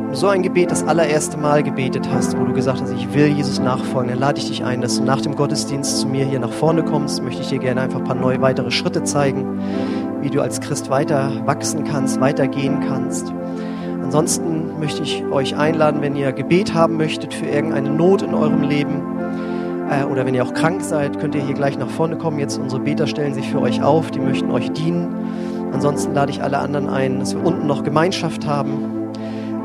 [0.03, 3.13] Wenn du so ein Gebet das allererste Mal gebetet hast, wo du gesagt hast, ich
[3.13, 6.23] will Jesus nachfolgen, dann lade ich dich ein, dass du nach dem Gottesdienst zu mir
[6.23, 7.21] hier nach vorne kommst.
[7.21, 9.59] Möchte ich dir gerne einfach ein paar neue weitere Schritte zeigen
[10.21, 13.31] wie du als Christ weiter wachsen kannst, weitergehen kannst.
[14.03, 18.63] Ansonsten möchte ich euch einladen, wenn ihr Gebet haben möchtet für irgendeine Not in eurem
[18.63, 19.01] Leben
[19.89, 22.39] äh, oder wenn ihr auch krank seid, könnt ihr hier gleich nach vorne kommen.
[22.39, 25.13] Jetzt unsere Beter stellen sich für euch auf, die möchten euch dienen.
[25.71, 29.11] Ansonsten lade ich alle anderen ein, dass wir unten noch Gemeinschaft haben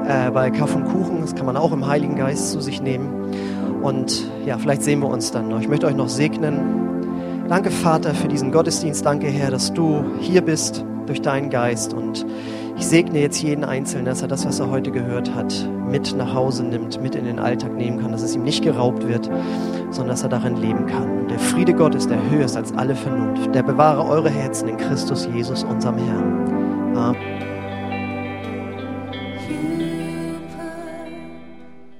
[0.07, 1.23] äh, bei Kaff und Kuchen.
[1.23, 3.09] Das kann man auch im Heiligen Geist zu sich nehmen.
[3.83, 5.61] Und ja, vielleicht sehen wir uns dann noch.
[5.61, 6.84] Ich möchte euch noch segnen.
[7.49, 9.05] Danke, Vater, für diesen Gottesdienst.
[9.05, 11.93] Danke, Herr, dass du hier bist durch deinen Geist.
[11.93, 12.25] Und
[12.77, 16.33] ich segne jetzt jeden Einzelnen, dass er das, was er heute gehört hat, mit nach
[16.33, 19.31] Hause nimmt, mit in den Alltag nehmen kann, dass es ihm nicht geraubt wird,
[19.91, 21.21] sondern dass er darin leben kann.
[21.21, 24.79] Und der Friede Gottes, der höher ist als alle Vernunft, der bewahre eure Herzen in
[24.79, 26.97] Christus Jesus, unserem Herrn.
[26.97, 27.44] Amen.